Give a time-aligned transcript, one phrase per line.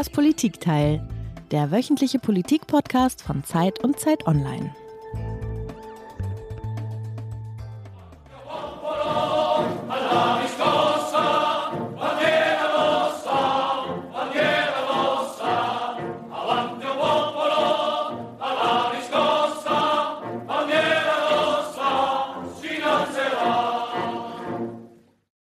[0.00, 1.06] Das Politikteil,
[1.50, 4.74] der wöchentliche Politik-Podcast von Zeit und Zeit Online.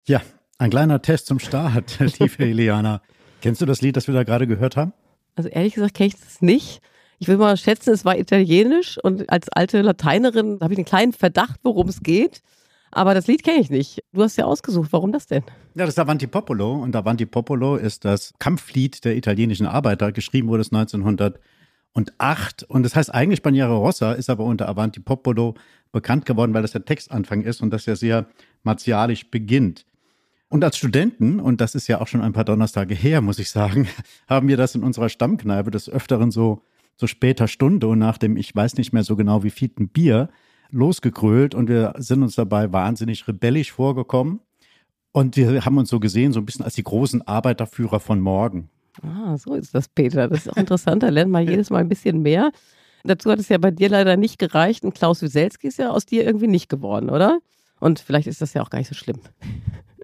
[0.05, 0.21] Ja,
[0.57, 3.01] ein kleiner Test zum Start, liebe Eliana.
[3.41, 4.93] Kennst du das Lied, das wir da gerade gehört haben?
[5.35, 6.81] Also ehrlich gesagt kenne ich das nicht.
[7.19, 11.13] Ich will mal schätzen, es war italienisch und als alte Lateinerin habe ich einen kleinen
[11.13, 12.41] Verdacht, worum es geht.
[12.91, 14.03] Aber das Lied kenne ich nicht.
[14.13, 14.89] Du hast ja ausgesucht.
[14.91, 15.43] Warum das denn?
[15.75, 16.73] Ja, das ist Avanti Popolo.
[16.73, 20.11] Und Avanti Popolo ist das Kampflied der italienischen Arbeiter.
[20.11, 22.63] Geschrieben wurde es 1908.
[22.63, 25.55] Und das heißt eigentlich Spaniere Rossa, ist aber unter Avanti Popolo
[25.91, 28.27] bekannt geworden, weil das der Textanfang ist und das ja sehr
[28.63, 29.85] martialisch beginnt.
[30.49, 33.49] Und als Studenten, und das ist ja auch schon ein paar Donnerstage her, muss ich
[33.49, 33.87] sagen,
[34.27, 36.61] haben wir das in unserer Stammkneipe des Öfteren so,
[36.95, 40.29] so später Stunde und nach dem, ich weiß nicht mehr so genau wie vielten Bier,
[40.69, 44.41] losgegrölt und wir sind uns dabei wahnsinnig rebellisch vorgekommen.
[45.11, 48.69] Und wir haben uns so gesehen, so ein bisschen als die großen Arbeiterführer von morgen.
[49.01, 50.27] Ah, so ist das, Peter.
[50.27, 51.03] Das ist auch interessant.
[51.03, 52.51] Da lernt man jedes Mal ein bisschen mehr.
[53.03, 54.83] Dazu hat es ja bei dir leider nicht gereicht.
[54.83, 57.39] Und Klaus Wieselski ist ja aus dir irgendwie nicht geworden, oder?
[57.79, 59.19] Und vielleicht ist das ja auch gar nicht so schlimm.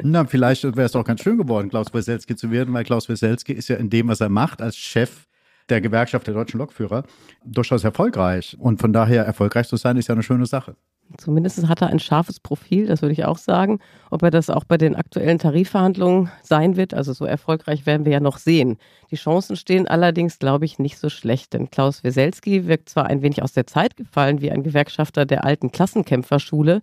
[0.02, 3.54] Na, vielleicht wäre es auch ganz schön geworden, Klaus Weselski zu werden, weil Klaus Weselski
[3.54, 5.28] ist ja in dem, was er macht, als Chef
[5.70, 7.04] der Gewerkschaft der deutschen Lokführer
[7.46, 8.58] durchaus erfolgreich.
[8.60, 10.76] Und von daher erfolgreich zu sein, ist ja eine schöne Sache.
[11.18, 13.80] Zumindest hat er ein scharfes Profil, das würde ich auch sagen.
[14.10, 18.14] Ob er das auch bei den aktuellen Tarifverhandlungen sein wird, also so erfolgreich werden wir
[18.14, 18.78] ja noch sehen.
[19.12, 23.22] Die Chancen stehen allerdings, glaube ich, nicht so schlecht, denn Klaus Weselski wirkt zwar ein
[23.22, 26.82] wenig aus der Zeit gefallen wie ein Gewerkschafter der alten Klassenkämpferschule,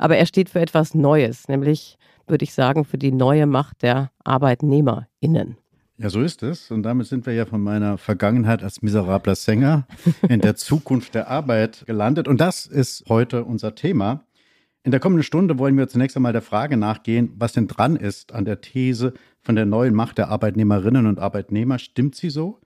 [0.00, 4.10] aber er steht für etwas Neues, nämlich, würde ich sagen, für die neue Macht der
[4.24, 5.58] ArbeitnehmerInnen.
[5.98, 6.70] Ja, so ist es.
[6.70, 9.86] Und damit sind wir ja von meiner Vergangenheit als miserabler Sänger
[10.26, 12.28] in der Zukunft der Arbeit gelandet.
[12.28, 14.24] Und das ist heute unser Thema.
[14.84, 18.32] In der kommenden Stunde wollen wir zunächst einmal der Frage nachgehen, was denn dran ist
[18.32, 19.12] an der These
[19.42, 21.78] von der neuen Macht der Arbeitnehmerinnen und Arbeitnehmer.
[21.78, 22.58] Stimmt sie so?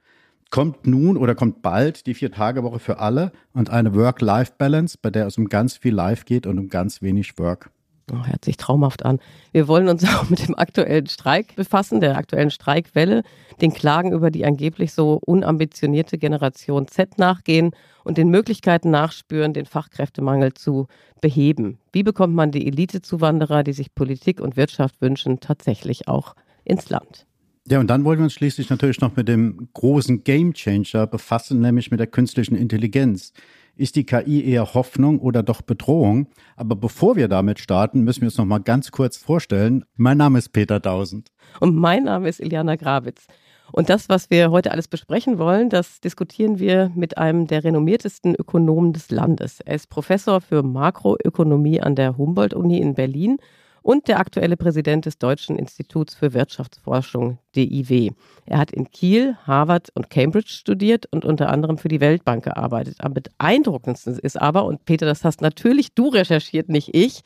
[0.55, 5.37] Kommt nun oder kommt bald die Vier-Tage-Woche für alle und eine Work-Life-Balance, bei der es
[5.37, 7.71] um ganz viel Life geht und um ganz wenig Work?
[8.13, 9.19] Oh, hört sich traumhaft an.
[9.51, 13.25] Wir wollen uns auch mit dem aktuellen Streik befassen, der aktuellen Streikwelle,
[13.61, 17.73] den Klagen über die angeblich so unambitionierte Generation Z nachgehen
[18.05, 20.87] und den Möglichkeiten nachspüren, den Fachkräftemangel zu
[21.21, 21.79] beheben.
[21.93, 27.27] Wie bekommt man die Elitezuwanderer, die sich Politik und Wirtschaft wünschen, tatsächlich auch ins Land?
[27.67, 31.91] Ja, und dann wollen wir uns schließlich natürlich noch mit dem großen Gamechanger befassen, nämlich
[31.91, 33.33] mit der künstlichen Intelligenz.
[33.77, 36.29] Ist die KI eher Hoffnung oder doch Bedrohung?
[36.57, 39.85] Aber bevor wir damit starten, müssen wir uns noch mal ganz kurz vorstellen.
[39.97, 41.33] Mein Name ist Peter Tausend.
[41.59, 43.27] Und mein Name ist Iliana Grawitz.
[43.73, 48.35] Und das, was wir heute alles besprechen wollen, das diskutieren wir mit einem der renommiertesten
[48.35, 49.61] Ökonomen des Landes.
[49.61, 53.39] Er ist Professor für Makroökonomie an der Humboldt-Uni in Berlin
[53.85, 58.13] und der aktuelle Präsident des Deutschen Instituts für Wirtschaftsforschung, DIW.
[58.47, 62.97] Er hat in Kiel, Harvard und Cambridge studiert und unter anderem für die Weltbank gearbeitet.
[63.01, 67.21] Am beeindruckendsten ist aber, und Peter, das hast natürlich du recherchiert, nicht ich,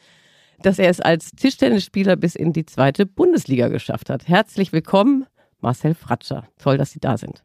[0.61, 4.27] dass er es als Tischtennisspieler bis in die zweite Bundesliga geschafft hat.
[4.27, 5.27] Herzlich willkommen,
[5.61, 6.49] Marcel Fratscher.
[6.59, 7.45] Toll, dass Sie da sind.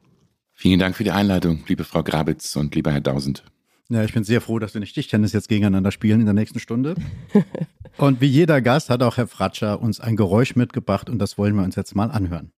[0.54, 3.44] Vielen Dank für die Einladung, liebe Frau Grabitz und lieber Herr Dausend.
[3.94, 6.60] Ja, ich bin sehr froh, dass wir nicht Tischtennis jetzt gegeneinander spielen in der nächsten
[6.60, 6.96] Stunde.
[7.98, 11.54] und wie jeder Gast hat auch Herr Fratscher uns ein Geräusch mitgebracht und das wollen
[11.54, 12.52] wir uns jetzt mal anhören.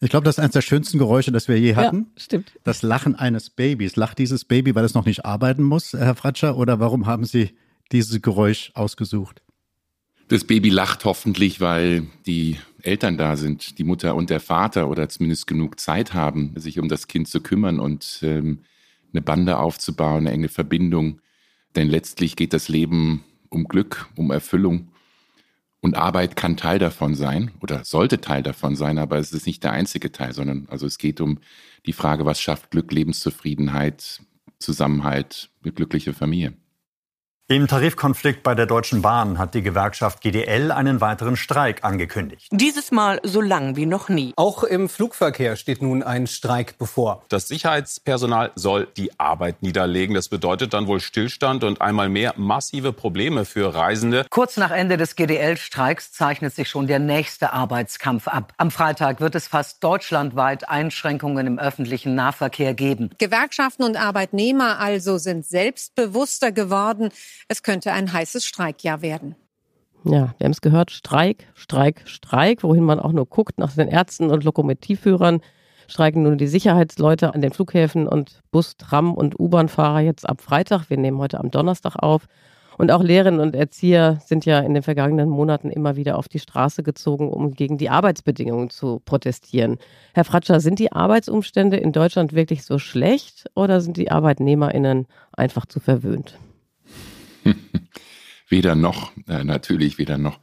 [0.00, 2.08] Ich glaube, das ist eines der schönsten Geräusche, das wir je hatten.
[2.16, 2.58] Ja, stimmt.
[2.64, 3.94] Das Lachen eines Babys.
[3.94, 6.56] Lacht dieses Baby, weil es noch nicht arbeiten muss, Herr Fratscher?
[6.56, 7.56] Oder warum haben Sie
[7.92, 9.40] dieses Geräusch ausgesucht?
[10.28, 15.08] Das Baby lacht hoffentlich, weil die Eltern da sind, die Mutter und der Vater oder
[15.08, 18.60] zumindest genug Zeit haben, sich um das Kind zu kümmern und ähm,
[19.12, 21.20] eine Bande aufzubauen, eine enge Verbindung.
[21.76, 24.88] Denn letztlich geht das Leben um Glück, um Erfüllung.
[25.80, 29.64] Und Arbeit kann Teil davon sein oder sollte Teil davon sein, aber es ist nicht
[29.64, 31.38] der einzige Teil, sondern also es geht um
[31.86, 34.22] die Frage, was schafft Glück, Lebenszufriedenheit,
[34.60, 36.54] Zusammenhalt, eine glückliche Familie.
[37.48, 42.46] Im Tarifkonflikt bei der Deutschen Bahn hat die Gewerkschaft GDL einen weiteren Streik angekündigt.
[42.52, 44.32] Dieses Mal so lang wie noch nie.
[44.36, 47.24] Auch im Flugverkehr steht nun ein Streik bevor.
[47.28, 50.14] Das Sicherheitspersonal soll die Arbeit niederlegen.
[50.14, 54.24] Das bedeutet dann wohl Stillstand und einmal mehr massive Probleme für Reisende.
[54.30, 58.54] Kurz nach Ende des GDL-Streiks zeichnet sich schon der nächste Arbeitskampf ab.
[58.56, 63.10] Am Freitag wird es fast deutschlandweit Einschränkungen im öffentlichen Nahverkehr geben.
[63.18, 67.10] Gewerkschaften und Arbeitnehmer also sind selbstbewusster geworden.
[67.48, 69.34] Es könnte ein heißes Streikjahr werden.
[70.04, 73.88] Ja, wir haben es gehört, Streik, Streik, Streik, wohin man auch nur guckt, nach den
[73.88, 75.40] Ärzten und Lokomotivführern
[75.86, 80.90] streiken nun die Sicherheitsleute an den Flughäfen und Bus, Tram und U-Bahn-Fahrer jetzt ab Freitag.
[80.90, 82.26] Wir nehmen heute am Donnerstag auf.
[82.78, 86.38] Und auch Lehrerinnen und Erzieher sind ja in den vergangenen Monaten immer wieder auf die
[86.38, 89.76] Straße gezogen, um gegen die Arbeitsbedingungen zu protestieren.
[90.14, 95.66] Herr Fratscher, sind die Arbeitsumstände in Deutschland wirklich so schlecht oder sind die ArbeitnehmerInnen einfach
[95.66, 96.38] zu verwöhnt?
[98.48, 100.40] weder noch, äh, natürlich weder noch.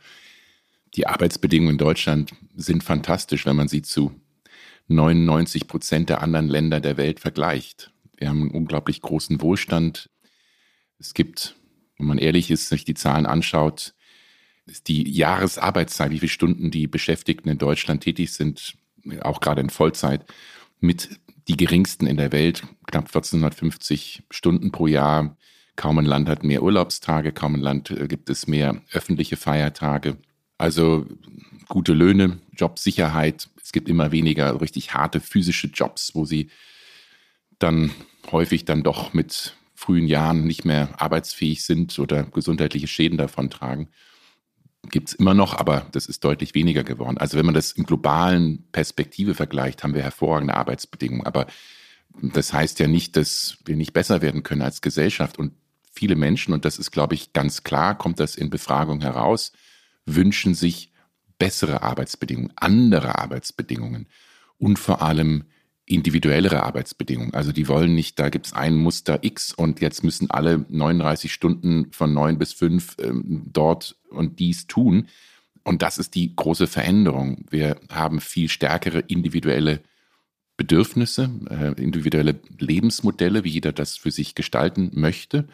[0.96, 4.20] Die Arbeitsbedingungen in Deutschland sind fantastisch, wenn man sie zu
[4.88, 7.92] 99 Prozent der anderen Länder der Welt vergleicht.
[8.18, 10.10] Wir haben einen unglaublich großen Wohlstand.
[10.98, 11.56] Es gibt
[12.00, 13.94] wenn man ehrlich ist, sich die Zahlen anschaut,
[14.66, 18.76] ist die Jahresarbeitszeit, wie viele Stunden die Beschäftigten in Deutschland tätig sind,
[19.22, 20.26] auch gerade in Vollzeit,
[20.80, 25.38] mit die geringsten in der Welt, knapp 1450 Stunden pro Jahr.
[25.80, 30.18] Kaum ein Land hat mehr Urlaubstage, kaum ein Land äh, gibt es mehr öffentliche Feiertage.
[30.58, 31.06] Also
[31.70, 33.48] gute Löhne, Jobsicherheit.
[33.64, 36.50] Es gibt immer weniger richtig harte physische Jobs, wo sie
[37.60, 37.92] dann
[38.30, 43.88] häufig dann doch mit frühen Jahren nicht mehr arbeitsfähig sind oder gesundheitliche Schäden davontragen.
[44.90, 47.18] Gibt es immer noch, aber das ist deutlich weniger geworden.
[47.18, 51.26] Also wenn man das im globalen Perspektive vergleicht, haben wir hervorragende Arbeitsbedingungen.
[51.26, 51.48] Aber
[52.22, 55.40] das heißt ja nicht, dass wir nicht besser werden können als Gesellschaft.
[55.40, 55.54] Und
[56.00, 59.52] viele Menschen, und das ist, glaube ich, ganz klar, kommt das in Befragungen heraus,
[60.06, 60.94] wünschen sich
[61.38, 64.08] bessere Arbeitsbedingungen, andere Arbeitsbedingungen
[64.58, 65.44] und vor allem
[65.86, 67.34] individuellere Arbeitsbedingungen.
[67.34, 71.34] Also die wollen nicht, da gibt es ein Muster X und jetzt müssen alle 39
[71.34, 75.08] Stunden von 9 bis 5 ähm, dort und dies tun.
[75.64, 77.44] Und das ist die große Veränderung.
[77.50, 79.82] Wir haben viel stärkere individuelle
[80.56, 85.46] Bedürfnisse, äh, individuelle Lebensmodelle, wie jeder das für sich gestalten möchte.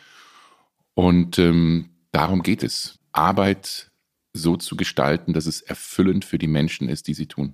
[0.96, 3.00] Und ähm, darum geht es.
[3.12, 3.92] Arbeit
[4.34, 7.54] so zu gestalten, dass es erfüllend für die Menschen ist, die sie tun.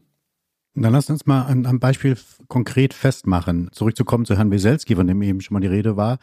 [0.74, 2.18] Dann lass uns mal ein, Beispiel
[2.48, 3.70] konkret festmachen.
[3.74, 6.18] Zurückzukommen zu Herrn Weselski, von dem eben schon mal die Rede war.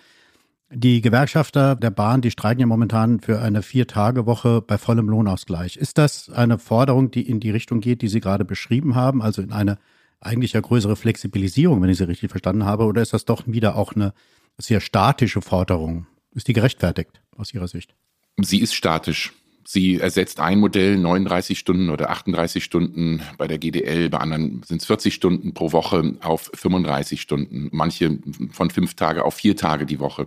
[0.70, 5.76] Die Gewerkschafter der Bahn, die streiken ja momentan für eine Vier-Tage-Woche bei vollem Lohnausgleich.
[5.76, 9.42] Ist das eine Forderung, die in die Richtung geht, die Sie gerade beschrieben haben, also
[9.42, 9.78] in eine
[10.20, 13.76] eigentlich ja größere Flexibilisierung, wenn ich Sie richtig verstanden habe, oder ist das doch wieder
[13.76, 14.12] auch eine
[14.58, 16.06] sehr statische Forderung?
[16.34, 17.94] Ist die gerechtfertigt aus Ihrer Sicht?
[18.36, 19.32] Sie ist statisch.
[19.70, 24.80] Sie ersetzt ein Modell 39 Stunden oder 38 Stunden bei der GDL, bei anderen sind
[24.80, 28.18] es 40 Stunden pro Woche auf 35 Stunden, manche
[28.50, 30.26] von fünf Tage auf vier Tage die Woche.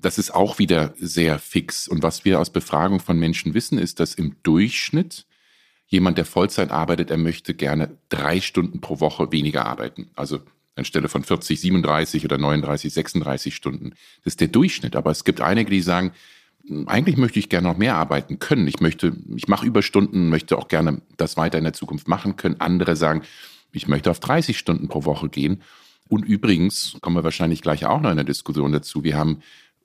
[0.00, 1.86] Das ist auch wieder sehr fix.
[1.86, 5.26] Und was wir aus Befragung von Menschen wissen, ist, dass im Durchschnitt
[5.86, 10.10] jemand, der Vollzeit arbeitet, er möchte gerne drei Stunden pro Woche weniger arbeiten.
[10.16, 10.40] Also
[10.76, 13.90] anstelle von 40, 37 oder 39, 36 Stunden.
[14.24, 14.96] Das ist der Durchschnitt.
[14.96, 16.12] Aber es gibt einige, die sagen,
[16.86, 18.68] eigentlich möchte ich gerne noch mehr arbeiten können.
[18.68, 22.60] Ich möchte, ich mache Überstunden, möchte auch gerne das weiter in der Zukunft machen können.
[22.60, 23.22] Andere sagen,
[23.72, 25.62] ich möchte auf 30 Stunden pro Woche gehen.
[26.08, 29.02] Und übrigens kommen wir wahrscheinlich gleich auch noch in der Diskussion dazu.
[29.02, 29.40] Wir haben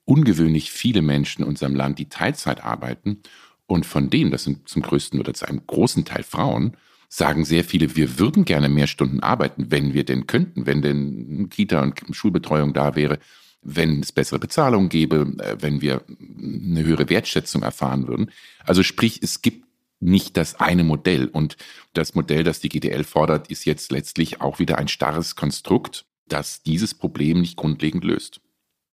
[0.06, 3.22] ungewöhnlich viele Menschen in unserem Land, die Teilzeit arbeiten.
[3.66, 6.78] Und von denen, das sind zum größten oder zu einem großen Teil Frauen,
[7.10, 11.50] sagen sehr viele, wir würden gerne mehr Stunden arbeiten, wenn wir denn könnten, wenn denn
[11.50, 13.20] Kita und Schulbetreuung da wäre
[13.68, 18.32] wenn es bessere Bezahlung gäbe, äh, wenn wir eine höhere Wertschätzung erfahren würden.
[18.66, 19.66] Also sprich, es gibt
[20.00, 21.28] nicht das eine Modell.
[21.28, 21.58] Und
[21.94, 26.62] das Modell, das die GDL fordert, ist jetzt letztlich auch wieder ein starres Konstrukt, das
[26.62, 28.42] dieses Problem nicht grundlegend löst.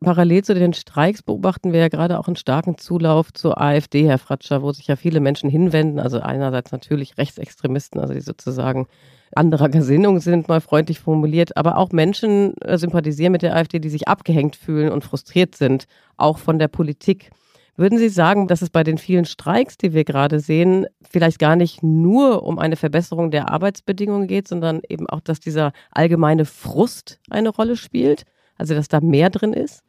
[0.05, 4.19] Parallel zu den Streiks beobachten wir ja gerade auch einen starken Zulauf zur AfD, Herr
[4.19, 5.99] Fratscher, wo sich ja viele Menschen hinwenden.
[5.99, 8.87] Also einerseits natürlich Rechtsextremisten, also die sozusagen
[9.35, 13.89] anderer Gesinnung sind, mal freundlich formuliert, aber auch Menschen äh, sympathisieren mit der AfD, die
[13.89, 17.31] sich abgehängt fühlen und frustriert sind, auch von der Politik.
[17.77, 21.57] Würden Sie sagen, dass es bei den vielen Streiks, die wir gerade sehen, vielleicht gar
[21.57, 27.19] nicht nur um eine Verbesserung der Arbeitsbedingungen geht, sondern eben auch, dass dieser allgemeine Frust
[27.31, 28.23] eine Rolle spielt?
[28.57, 29.83] Also, dass da mehr drin ist?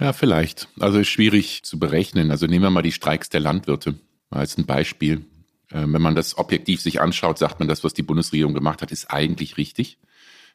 [0.00, 0.68] Ja, vielleicht.
[0.78, 2.30] Also ist schwierig zu berechnen.
[2.30, 3.98] Also nehmen wir mal die Streiks der Landwirte
[4.30, 5.24] als ein Beispiel.
[5.70, 8.92] Ähm, wenn man das objektiv sich anschaut, sagt man, das, was die Bundesregierung gemacht hat,
[8.92, 9.98] ist eigentlich richtig,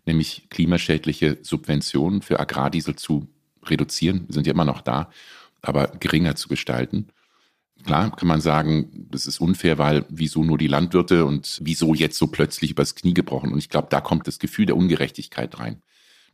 [0.06, 3.28] nämlich klimaschädliche Subventionen für Agrardiesel zu
[3.66, 5.10] reduzieren, sind ja immer noch da,
[5.62, 7.08] aber geringer zu gestalten.
[7.86, 12.18] Klar kann man sagen, das ist unfair, weil wieso nur die Landwirte und wieso jetzt
[12.18, 13.54] so plötzlich übers Knie gebrochen?
[13.54, 15.82] Und ich glaube, da kommt das Gefühl der Ungerechtigkeit rein.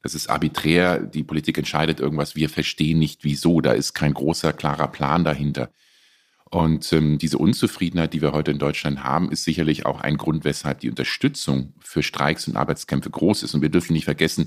[0.06, 4.54] Das ist arbiträr, die Politik entscheidet irgendwas, wir verstehen nicht wieso, da ist kein großer,
[4.54, 5.72] klarer Plan dahinter.
[6.52, 10.46] Und ähm, diese Unzufriedenheit, die wir heute in Deutschland haben, ist sicherlich auch ein Grund,
[10.46, 13.56] weshalb die Unterstützung für Streiks und Arbeitskämpfe groß ist.
[13.56, 14.46] Und wir dürfen nicht vergessen,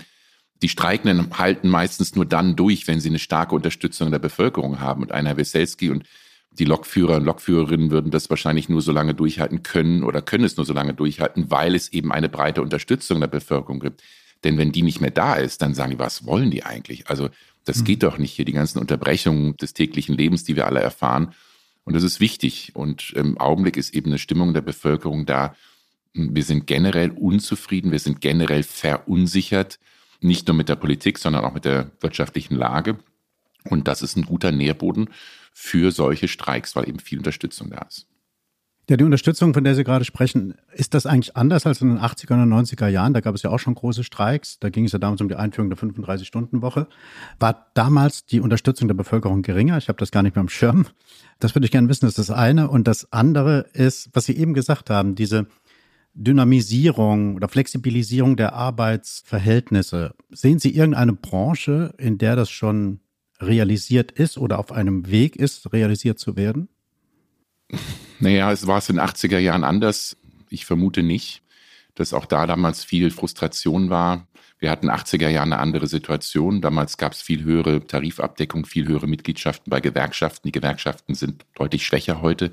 [0.63, 5.03] die Streikenden halten meistens nur dann durch, wenn sie eine starke Unterstützung der Bevölkerung haben.
[5.03, 6.05] Und einer Weselski und
[6.53, 10.57] Die Lokführer und Lokführerinnen würden das wahrscheinlich nur so lange durchhalten können oder können es
[10.57, 14.05] nur so lange durchhalten, weil es eben eine breite Unterstützung der Bevölkerung gibt.
[14.45, 17.09] Denn wenn die nicht mehr da ist, dann sagen die, was wollen die eigentlich?
[17.09, 17.29] Also
[17.65, 17.85] das mhm.
[17.85, 21.35] geht doch nicht hier, die ganzen Unterbrechungen des täglichen Lebens, die wir alle erfahren.
[21.85, 22.73] Und das ist wichtig.
[22.75, 25.55] Und im Augenblick ist eben eine Stimmung der Bevölkerung da.
[26.13, 29.79] Wir sind generell unzufrieden, wir sind generell verunsichert,
[30.21, 32.99] nicht nur mit der Politik, sondern auch mit der wirtschaftlichen Lage.
[33.65, 35.11] Und das ist ein guter Nährboden
[35.53, 38.07] für solche Streiks, weil eben viel Unterstützung da ist.
[38.91, 41.99] Ja, die Unterstützung, von der Sie gerade sprechen, ist das eigentlich anders als in den
[41.99, 43.13] 80er und 90er Jahren?
[43.13, 44.59] Da gab es ja auch schon große Streiks.
[44.61, 46.87] Da ging es ja damals um die Einführung der 35-Stunden-Woche.
[47.39, 49.77] War damals die Unterstützung der Bevölkerung geringer?
[49.77, 50.87] Ich habe das gar nicht mehr am Schirm.
[51.39, 52.71] Das würde ich gerne wissen, das ist das eine.
[52.71, 55.49] Und das andere ist, was Sie eben gesagt haben, diese
[56.15, 60.15] Dynamisierung oder Flexibilisierung der Arbeitsverhältnisse.
[60.31, 63.01] Sehen Sie irgendeine Branche, in der das schon
[63.39, 66.71] realisiert ist oder auf einem Weg ist, realisiert zu werden?
[68.21, 70.17] Naja, es war es in den 80er Jahren anders.
[70.51, 71.43] Ich vermute nicht,
[71.95, 74.27] dass auch da damals viel Frustration war.
[74.59, 76.61] Wir hatten 80er Jahren eine andere Situation.
[76.61, 80.49] Damals gab es viel höhere Tarifabdeckung, viel höhere Mitgliedschaften bei Gewerkschaften.
[80.49, 82.51] Die Gewerkschaften sind deutlich schwächer heute.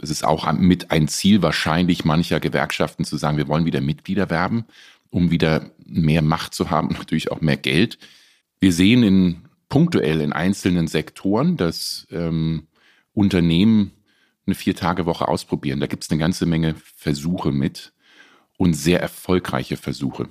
[0.00, 4.30] Es ist auch mit ein Ziel wahrscheinlich mancher Gewerkschaften zu sagen, wir wollen wieder Mitglieder
[4.30, 4.64] werben,
[5.10, 7.98] um wieder mehr Macht zu haben, natürlich auch mehr Geld.
[8.60, 12.68] Wir sehen in punktuell in einzelnen Sektoren, dass ähm,
[13.12, 13.92] Unternehmen
[14.48, 15.80] eine Vier-Tage-Woche ausprobieren.
[15.80, 17.92] Da gibt es eine ganze Menge Versuche mit
[18.56, 20.28] und sehr erfolgreiche Versuche.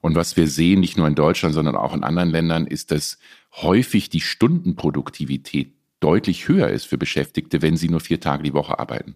[0.00, 3.18] Und was wir sehen, nicht nur in Deutschland, sondern auch in anderen Ländern, ist, dass
[3.52, 8.78] häufig die Stundenproduktivität deutlich höher ist für Beschäftigte, wenn sie nur vier Tage die Woche
[8.78, 9.14] arbeiten.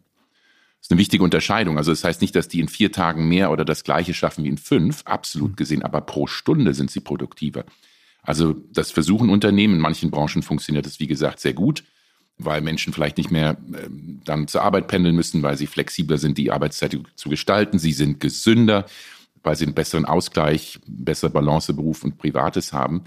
[0.78, 1.76] Das ist eine wichtige Unterscheidung.
[1.76, 4.48] Also das heißt nicht, dass die in vier Tagen mehr oder das gleiche schaffen wie
[4.48, 7.66] in fünf, absolut gesehen, aber pro Stunde sind sie produktiver.
[8.22, 11.84] Also das versuchen Unternehmen, in manchen Branchen funktioniert das, wie gesagt, sehr gut,
[12.38, 13.88] weil Menschen vielleicht nicht mehr äh,
[14.24, 17.78] dann zur Arbeit pendeln müssen, weil sie flexibler sind, die Arbeitszeit zu gestalten.
[17.78, 18.86] Sie sind gesünder,
[19.42, 23.04] weil sie einen besseren Ausgleich, bessere Balance Beruf und Privates haben.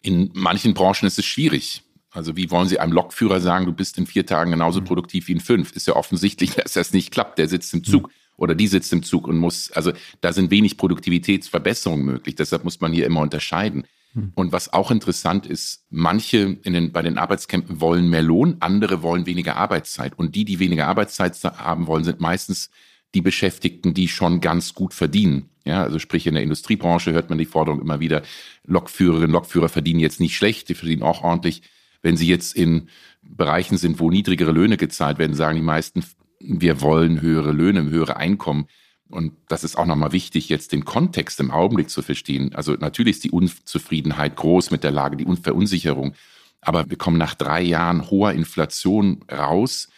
[0.00, 1.82] In manchen Branchen ist es schwierig.
[2.10, 4.86] Also wie wollen Sie einem Lokführer sagen, du bist in vier Tagen genauso mhm.
[4.86, 5.72] produktiv wie in fünf?
[5.72, 7.38] Ist ja offensichtlich, dass das nicht klappt.
[7.38, 8.12] Der sitzt im Zug mhm.
[8.36, 12.36] oder die sitzt im Zug und muss, also da sind wenig Produktivitätsverbesserungen möglich.
[12.36, 13.84] Deshalb muss man hier immer unterscheiden.
[14.18, 14.32] Hm.
[14.34, 19.26] Und was auch interessant ist, manche den, bei den Arbeitskämpfen wollen mehr Lohn, andere wollen
[19.26, 20.18] weniger Arbeitszeit.
[20.18, 22.70] Und die, die weniger Arbeitszeit haben wollen, sind meistens
[23.14, 25.48] die Beschäftigten, die schon ganz gut verdienen.
[25.64, 28.22] Ja, also sprich in der Industriebranche hört man die Forderung immer wieder,
[28.64, 31.62] Lokführerinnen, Lokführer verdienen jetzt nicht schlecht, die verdienen auch ordentlich.
[32.02, 32.88] Wenn sie jetzt in
[33.22, 36.04] Bereichen sind, wo niedrigere Löhne gezahlt werden, sagen die meisten,
[36.40, 38.66] wir wollen höhere Löhne, höhere Einkommen.
[39.10, 42.54] Und das ist auch nochmal wichtig, jetzt den Kontext im Augenblick zu verstehen.
[42.54, 46.14] Also natürlich ist die Unzufriedenheit groß mit der Lage, die Verunsicherung.
[46.60, 49.88] Aber wir kommen nach drei Jahren hoher Inflation raus.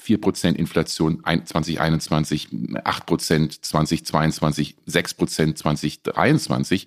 [0.00, 6.86] 4% Inflation 2021, 8% 2022, 6% 2023.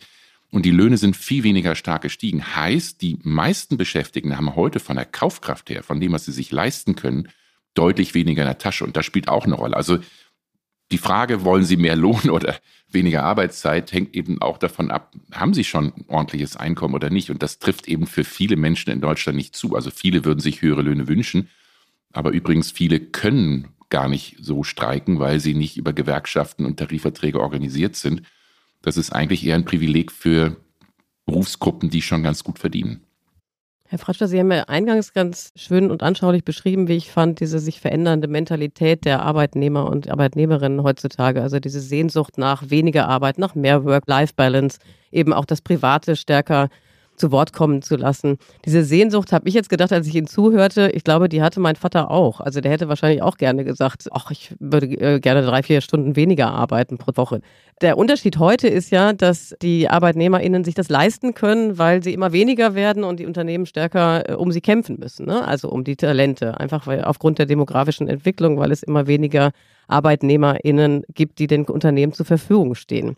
[0.52, 2.56] Und die Löhne sind viel weniger stark gestiegen.
[2.56, 6.52] Heißt, die meisten Beschäftigten haben heute von der Kaufkraft her, von dem, was sie sich
[6.52, 7.30] leisten können,
[7.74, 8.86] deutlich weniger in der Tasche.
[8.86, 9.76] Und das spielt auch eine Rolle.
[9.76, 10.00] Also
[10.92, 12.56] die Frage, wollen Sie mehr Lohn oder
[12.90, 17.30] weniger Arbeitszeit, hängt eben auch davon ab, haben Sie schon ein ordentliches Einkommen oder nicht.
[17.30, 19.76] Und das trifft eben für viele Menschen in Deutschland nicht zu.
[19.76, 21.50] Also viele würden sich höhere Löhne wünschen.
[22.14, 27.40] Aber übrigens, viele können gar nicht so streiken, weil sie nicht über Gewerkschaften und Tarifverträge
[27.40, 28.22] organisiert sind.
[28.82, 30.58] Das ist eigentlich eher ein Privileg für
[31.26, 33.05] Berufsgruppen, die schon ganz gut verdienen.
[33.88, 37.60] Herr Fratscher, Sie haben ja eingangs ganz schön und anschaulich beschrieben, wie ich fand, diese
[37.60, 41.44] sich verändernde Mentalität der Arbeitnehmer und Arbeitnehmerinnen heutzutage.
[41.44, 44.80] Also diese Sehnsucht nach weniger Arbeit, nach mehr Work-Life-Balance,
[45.12, 46.70] eben auch das Private stärker
[47.16, 48.38] zu Wort kommen zu lassen.
[48.66, 50.90] Diese Sehnsucht habe ich jetzt gedacht, als ich Ihnen zuhörte.
[50.94, 52.40] Ich glaube, die hatte mein Vater auch.
[52.40, 56.16] Also der hätte wahrscheinlich auch gerne gesagt, ach, ich würde äh, gerne drei, vier Stunden
[56.16, 57.42] weniger arbeiten pro Woche.
[57.82, 62.32] Der Unterschied heute ist ja, dass die ArbeitnehmerInnen sich das leisten können, weil sie immer
[62.32, 65.26] weniger werden und die Unternehmen stärker äh, um sie kämpfen müssen.
[65.26, 65.46] Ne?
[65.46, 66.60] Also um die Talente.
[66.60, 69.52] Einfach weil aufgrund der demografischen Entwicklung, weil es immer weniger
[69.88, 73.16] ArbeitnehmerInnen gibt, die den Unternehmen zur Verfügung stehen.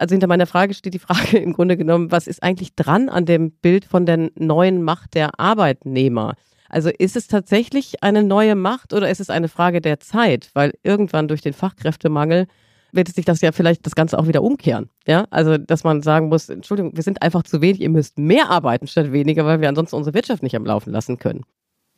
[0.00, 3.26] Also hinter meiner Frage steht die Frage im Grunde genommen, was ist eigentlich dran an
[3.26, 6.36] dem Bild von der neuen Macht der Arbeitnehmer?
[6.70, 10.50] Also ist es tatsächlich eine neue Macht oder ist es eine Frage der Zeit?
[10.54, 12.46] Weil irgendwann durch den Fachkräftemangel
[12.92, 14.88] wird sich das ja vielleicht das Ganze auch wieder umkehren.
[15.06, 18.48] Ja, also dass man sagen muss, Entschuldigung, wir sind einfach zu wenig, ihr müsst mehr
[18.48, 21.44] arbeiten statt weniger, weil wir ansonsten unsere Wirtschaft nicht am Laufen lassen können.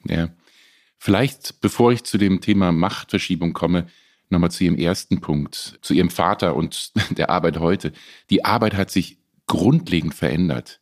[0.06, 0.30] Ja.
[0.98, 3.86] Vielleicht, bevor ich zu dem Thema Machtverschiebung komme,
[4.32, 7.92] nochmal zu Ihrem ersten Punkt, zu Ihrem Vater und der Arbeit heute.
[8.30, 10.80] Die Arbeit hat sich grundlegend verändert.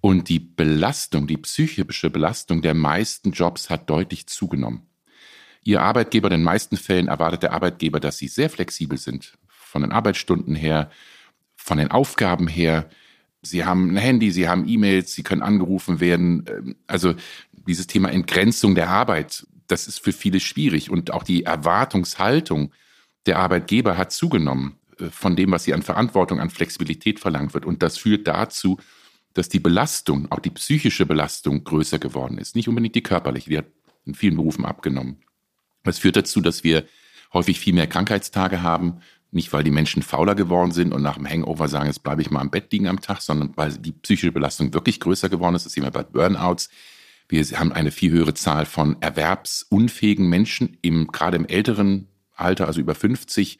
[0.00, 4.86] Und die Belastung, die psychische Belastung der meisten Jobs hat deutlich zugenommen.
[5.64, 9.36] Ihr Arbeitgeber, in den meisten Fällen erwartet der Arbeitgeber, dass sie sehr flexibel sind.
[9.48, 10.90] Von den Arbeitsstunden her,
[11.56, 12.88] von den Aufgaben her.
[13.42, 16.44] Sie haben ein Handy, sie haben E-Mails, sie können angerufen werden.
[16.48, 17.14] Ähm, also
[17.52, 20.90] dieses Thema Entgrenzung der Arbeit, das ist für viele schwierig.
[20.90, 22.72] Und auch die Erwartungshaltung
[23.26, 27.64] der Arbeitgeber hat zugenommen äh, von dem, was sie an Verantwortung, an Flexibilität verlangt wird.
[27.64, 28.78] Und das führt dazu,
[29.34, 32.56] dass die Belastung, auch die psychische Belastung größer geworden ist.
[32.56, 33.66] Nicht unbedingt die körperliche, die hat
[34.04, 35.18] in vielen Berufen abgenommen.
[35.84, 36.84] Das führt dazu, dass wir
[37.32, 41.28] häufig viel mehr Krankheitstage haben, nicht weil die Menschen fauler geworden sind und nach dem
[41.28, 44.32] Hangover sagen, jetzt bleibe ich mal im Bett liegen am Tag, sondern weil die psychische
[44.32, 45.66] Belastung wirklich größer geworden ist.
[45.66, 46.70] Das sehen wir bei Burnouts.
[47.28, 52.80] Wir haben eine viel höhere Zahl von erwerbsunfähigen Menschen, im, gerade im älteren Alter, also
[52.80, 53.58] über 50,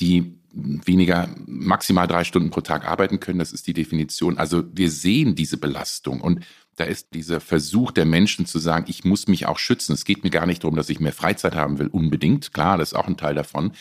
[0.00, 3.38] die weniger, maximal drei Stunden pro Tag arbeiten können.
[3.38, 4.38] Das ist die Definition.
[4.38, 6.44] Also wir sehen diese Belastung und
[6.76, 9.92] da ist dieser Versuch der Menschen zu sagen, ich muss mich auch schützen.
[9.92, 12.52] Es geht mir gar nicht darum, dass ich mehr Freizeit haben will, unbedingt.
[12.52, 13.72] Klar, das ist auch ein Teil davon.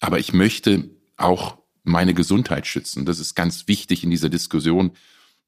[0.00, 3.06] Aber ich möchte auch meine Gesundheit schützen.
[3.06, 4.92] Das ist ganz wichtig in dieser Diskussion,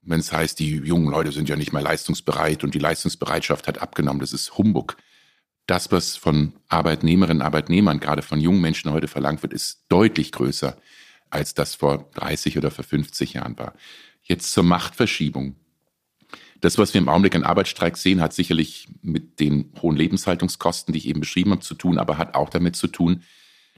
[0.09, 3.81] wenn es heißt, die jungen Leute sind ja nicht mehr leistungsbereit und die Leistungsbereitschaft hat
[3.81, 4.21] abgenommen.
[4.21, 4.97] Das ist Humbug
[5.69, 10.33] das, was von Arbeitnehmerinnen und Arbeitnehmern, gerade von jungen Menschen heute verlangt wird, ist deutlich
[10.33, 10.77] größer,
[11.31, 13.75] als das vor 30 oder vor 50 Jahren war.
[14.23, 15.57] Jetzt zur Machtverschiebung.
[16.63, 20.99] Das, was wir im Augenblick an Arbeitsstreik sehen, hat sicherlich mit den hohen Lebenshaltungskosten, die
[20.99, 23.23] ich eben beschrieben habe, zu tun, aber hat auch damit zu tun,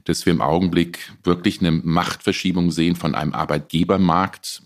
[0.05, 4.63] dass wir im Augenblick wirklich eine Machtverschiebung sehen von einem Arbeitgebermarkt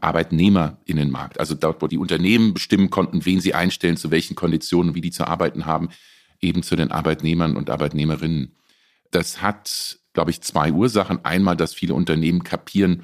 [0.00, 1.38] Arbeitnehmerinnenmarkt.
[1.38, 5.10] Also dort, wo die Unternehmen bestimmen konnten, wen sie einstellen, zu welchen Konditionen, wie die
[5.10, 5.90] zu arbeiten haben,
[6.40, 8.56] eben zu den Arbeitnehmern und Arbeitnehmerinnen.
[9.10, 11.24] Das hat, glaube ich, zwei Ursachen.
[11.24, 13.02] Einmal, dass viele Unternehmen kapieren,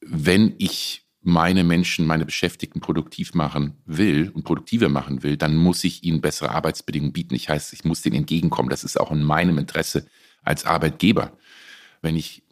[0.00, 5.82] wenn ich meine Menschen, meine Beschäftigten produktiv machen will und produktiver machen will, dann muss
[5.82, 7.34] ich ihnen bessere Arbeitsbedingungen bieten.
[7.34, 8.68] Ich heißt, ich muss denen entgegenkommen.
[8.70, 10.06] Das ist auch in meinem Interesse
[10.44, 11.36] als Arbeitgeber,
[12.00, 12.44] wenn ich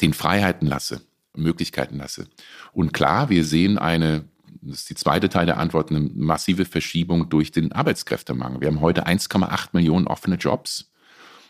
[0.00, 1.00] den Freiheiten lasse,
[1.36, 2.28] Möglichkeiten lasse.
[2.72, 4.24] Und klar, wir sehen eine
[4.66, 8.60] das ist die zweite Teil der Antwort, eine massive Verschiebung durch den Arbeitskräftemangel.
[8.60, 10.90] Wir haben heute 1,8 Millionen offene Jobs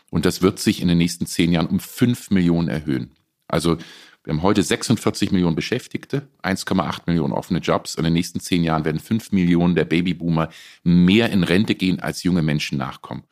[0.09, 3.11] und das wird sich in den nächsten zehn Jahren um 5 Millionen erhöhen.
[3.47, 3.77] Also
[4.23, 7.95] wir haben heute 46 Millionen Beschäftigte, 1,8 Millionen offene Jobs.
[7.95, 10.49] Und in den nächsten zehn Jahren werden 5 Millionen der Babyboomer
[10.83, 13.23] mehr in Rente gehen, als junge Menschen nachkommen.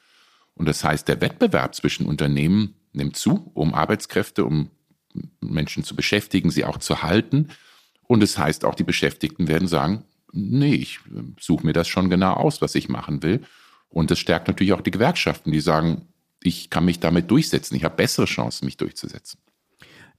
[0.54, 4.70] Und das heißt, der Wettbewerb zwischen Unternehmen nimmt zu, um Arbeitskräfte, um
[5.42, 7.50] Menschen zu beschäftigen, sie auch zu halten.
[8.04, 11.00] Und es das heißt auch, die Beschäftigten werden sagen, nee, ich
[11.40, 13.42] suche mir das schon genau aus, was ich machen will.
[13.90, 16.08] Und das stärkt natürlich auch die Gewerkschaften, die sagen,
[16.42, 19.40] ich kann mich damit durchsetzen, ich habe bessere Chancen, mich durchzusetzen.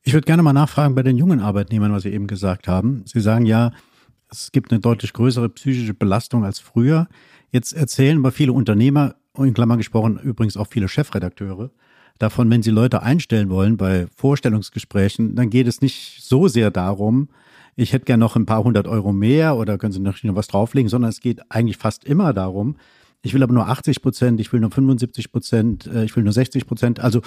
[0.03, 3.05] Ich würde gerne mal nachfragen bei den jungen Arbeitnehmern, was Sie eben gesagt haben.
[3.07, 3.73] Sie sagen ja,
[4.31, 7.09] es gibt eine deutlich größere psychische Belastung als früher.
[7.51, 11.71] Jetzt erzählen aber viele Unternehmer, in Klammern gesprochen übrigens auch viele Chefredakteure,
[12.19, 17.29] davon, wenn sie Leute einstellen wollen bei Vorstellungsgesprächen, dann geht es nicht so sehr darum,
[17.77, 20.89] ich hätte gern noch ein paar hundert Euro mehr oder können Sie noch was drauflegen,
[20.89, 22.77] sondern es geht eigentlich fast immer darum,
[23.25, 26.33] ich will aber nur 80 Prozent, ich will nur 75 Prozent, äh, ich will nur
[26.33, 27.01] 60 Prozent.
[27.01, 27.23] Also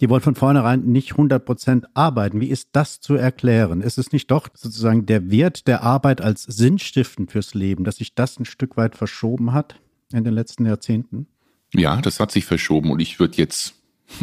[0.00, 2.40] die wollen von vornherein nicht 100 Prozent arbeiten.
[2.40, 3.82] Wie ist das zu erklären?
[3.82, 8.14] Ist es nicht doch sozusagen der Wert der Arbeit als sinnstiftend fürs Leben, dass sich
[8.14, 9.78] das ein Stück weit verschoben hat
[10.12, 11.26] in den letzten Jahrzehnten?
[11.74, 13.74] Ja, das hat sich verschoben und ich würde jetzt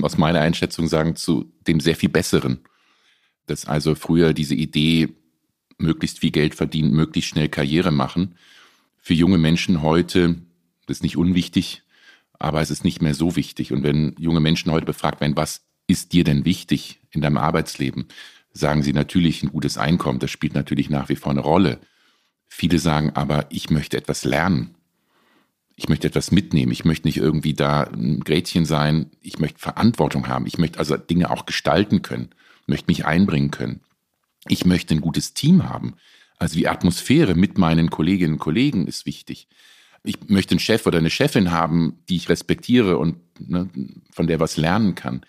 [0.02, 2.60] aus meiner Einschätzung sagen zu dem sehr viel Besseren.
[3.45, 5.10] Dass also früher diese Idee,
[5.80, 8.36] möglichst viel Geld verdienen, möglichst schnell Karriere machen.
[8.97, 10.36] Für junge Menschen heute,
[10.86, 11.84] das ist nicht unwichtig,
[12.38, 13.71] aber es ist nicht mehr so wichtig.
[13.71, 18.08] Und wenn junge Menschen heute befragt werden, was ist dir denn wichtig in deinem Arbeitsleben,
[18.52, 20.19] sagen sie natürlich ein gutes Einkommen.
[20.19, 21.80] Das spielt natürlich nach wie vor eine Rolle.
[22.47, 24.75] Viele sagen aber, ich möchte etwas lernen.
[25.80, 26.74] Ich möchte etwas mitnehmen.
[26.74, 29.12] Ich möchte nicht irgendwie da ein Grätchen sein.
[29.22, 30.46] Ich möchte Verantwortung haben.
[30.46, 32.32] Ich möchte also Dinge auch gestalten können,
[32.68, 33.80] möchte mich einbringen können.
[34.50, 35.96] Ich möchte ein gutes Team haben.
[36.38, 39.48] Also die Atmosphäre mit meinen Kolleginnen und Kollegen ist wichtig.
[40.04, 43.70] Ich möchte einen Chef oder eine Chefin haben, die ich respektiere und ne,
[44.12, 45.26] von der was lernen kann.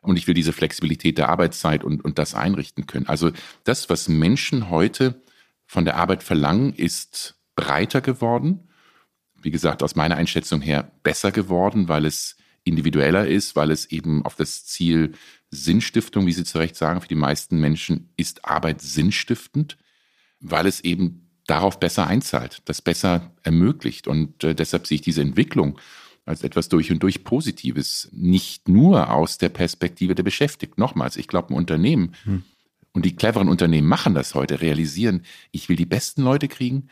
[0.00, 3.06] Und ich will diese Flexibilität der Arbeitszeit und, und das einrichten können.
[3.06, 3.30] Also
[3.62, 5.22] das, was Menschen heute
[5.64, 8.68] von der Arbeit verlangen, ist breiter geworden.
[9.42, 14.24] Wie gesagt, aus meiner Einschätzung her besser geworden, weil es individueller ist, weil es eben
[14.24, 15.12] auf das Ziel
[15.50, 19.76] Sinnstiftung, wie Sie zu Recht sagen, für die meisten Menschen ist Arbeit sinnstiftend,
[20.40, 24.06] weil es eben darauf besser einzahlt, das besser ermöglicht.
[24.06, 25.78] Und äh, deshalb sehe ich diese Entwicklung
[26.24, 30.80] als etwas durch und durch Positives, nicht nur aus der Perspektive der Beschäftigten.
[30.80, 32.44] Nochmals, ich glaube, ein Unternehmen hm.
[32.92, 36.88] Und die cleveren Unternehmen machen das heute, realisieren, ich will die besten Leute kriegen,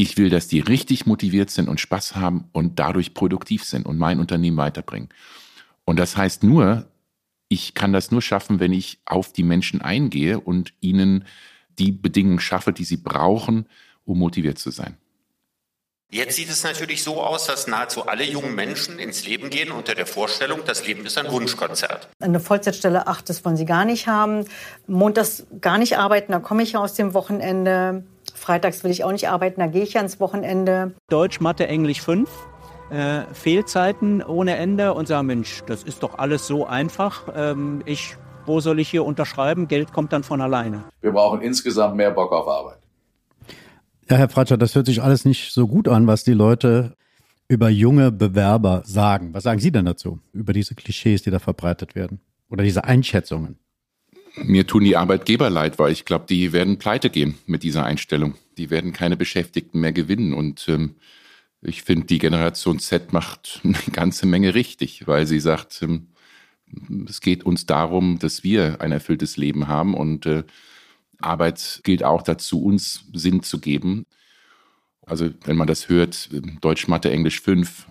[0.00, 3.98] ich will, dass die richtig motiviert sind und Spaß haben und dadurch produktiv sind und
[3.98, 5.08] mein Unternehmen weiterbringen.
[5.84, 6.86] Und das heißt nur,
[7.48, 11.24] ich kann das nur schaffen, wenn ich auf die Menschen eingehe und ihnen
[11.80, 13.66] die Bedingungen schaffe, die sie brauchen,
[14.04, 14.96] um motiviert zu sein.
[16.10, 19.94] Jetzt sieht es natürlich so aus, dass nahezu alle jungen Menschen ins Leben gehen unter
[19.94, 22.08] der Vorstellung, das Leben ist ein Wunschkonzert.
[22.20, 24.46] Eine Vollzeitstelle, ach, das wollen sie gar nicht haben.
[24.86, 28.04] Montags gar nicht arbeiten, da komme ich ja aus dem Wochenende.
[28.38, 30.94] Freitags will ich auch nicht arbeiten, da gehe ich ja ins Wochenende.
[31.08, 32.28] Deutsch, Mathe, Englisch 5.
[32.90, 37.24] Äh, Fehlzeiten ohne Ende und sagen, Mensch, das ist doch alles so einfach.
[37.34, 39.68] Ähm, ich, wo soll ich hier unterschreiben?
[39.68, 40.84] Geld kommt dann von alleine.
[41.02, 42.78] Wir brauchen insgesamt mehr Bock auf Arbeit.
[44.08, 46.94] Ja, Herr Fratscher, das hört sich alles nicht so gut an, was die Leute
[47.46, 49.34] über junge Bewerber sagen.
[49.34, 52.20] Was sagen Sie denn dazu, über diese Klischees, die da verbreitet werden?
[52.48, 53.58] Oder diese Einschätzungen?
[54.44, 58.34] Mir tun die Arbeitgeber leid, weil ich glaube, die werden pleite gehen mit dieser Einstellung.
[58.56, 60.34] Die werden keine Beschäftigten mehr gewinnen.
[60.34, 60.96] Und ähm,
[61.62, 66.08] ich finde, die Generation Z macht eine ganze Menge richtig, weil sie sagt, ähm,
[67.08, 70.44] es geht uns darum, dass wir ein erfülltes Leben haben und äh,
[71.20, 74.06] Arbeit gilt auch dazu, uns Sinn zu geben.
[75.04, 76.28] Also wenn man das hört,
[76.60, 77.88] Deutsch, Mathe, Englisch 5,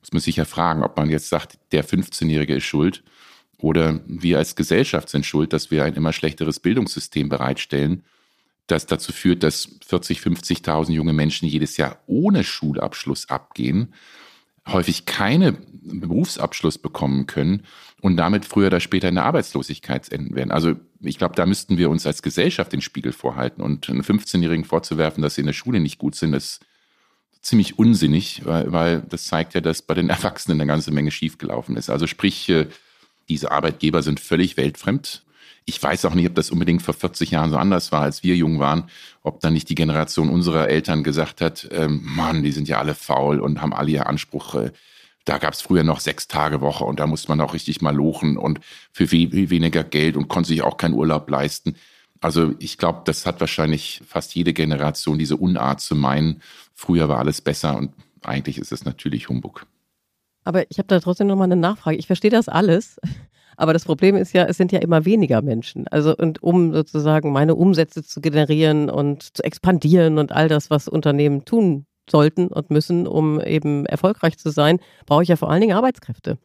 [0.00, 3.02] muss man sich ja fragen, ob man jetzt sagt, der 15-Jährige ist schuld
[3.64, 8.04] oder wir als Gesellschaft sind schuld, dass wir ein immer schlechteres Bildungssystem bereitstellen,
[8.66, 13.94] das dazu führt, dass 40, 50.000 junge Menschen jedes Jahr ohne Schulabschluss abgehen
[14.66, 17.64] häufig keinen Berufsabschluss bekommen können
[18.00, 20.50] und damit früher oder später in der Arbeitslosigkeit enden werden.
[20.50, 24.64] Also ich glaube, da müssten wir uns als Gesellschaft den Spiegel vorhalten und einen 15-Jährigen
[24.64, 26.60] vorzuwerfen, dass sie in der Schule nicht gut sind, ist
[27.42, 31.76] ziemlich unsinnig, weil, weil das zeigt ja, dass bei den Erwachsenen eine ganze Menge schiefgelaufen
[31.76, 31.90] ist.
[31.90, 32.66] Also sprich, äh,
[33.28, 35.24] diese Arbeitgeber sind völlig weltfremd
[35.66, 38.36] ich weiß auch nicht, ob das unbedingt vor 40 Jahren so anders war, als wir
[38.36, 38.84] jung waren,
[39.22, 42.94] ob dann nicht die Generation unserer Eltern gesagt hat, ähm, Mann, die sind ja alle
[42.94, 44.54] faul und haben alle ihr Anspruch.
[44.56, 44.72] Äh,
[45.24, 47.94] da gab es früher noch sechs Tage Woche und da musste man auch richtig mal
[47.94, 48.60] lochen und
[48.92, 51.76] für viel, viel weniger Geld und konnte sich auch keinen Urlaub leisten.
[52.20, 56.42] Also ich glaube, das hat wahrscheinlich fast jede Generation diese Unart zu meinen,
[56.74, 59.66] früher war alles besser und eigentlich ist es natürlich Humbug.
[60.44, 61.96] Aber ich habe da trotzdem noch mal eine Nachfrage.
[61.96, 62.98] Ich verstehe das alles.
[63.56, 65.86] Aber das Problem ist ja, es sind ja immer weniger Menschen.
[65.88, 70.88] Also und um sozusagen meine Umsätze zu generieren und zu expandieren und all das, was
[70.88, 75.60] Unternehmen tun sollten und müssen, um eben erfolgreich zu sein, brauche ich ja vor allen
[75.60, 76.38] Dingen Arbeitskräfte.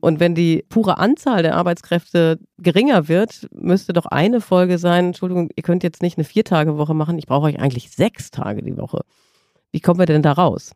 [0.00, 5.50] Und wenn die pure Anzahl der Arbeitskräfte geringer wird, müsste doch eine Folge sein, Entschuldigung,
[5.54, 9.02] ihr könnt jetzt nicht eine Vier-Tage-Woche machen, ich brauche euch eigentlich sechs Tage die Woche.
[9.72, 10.72] Wie kommen wir denn da raus?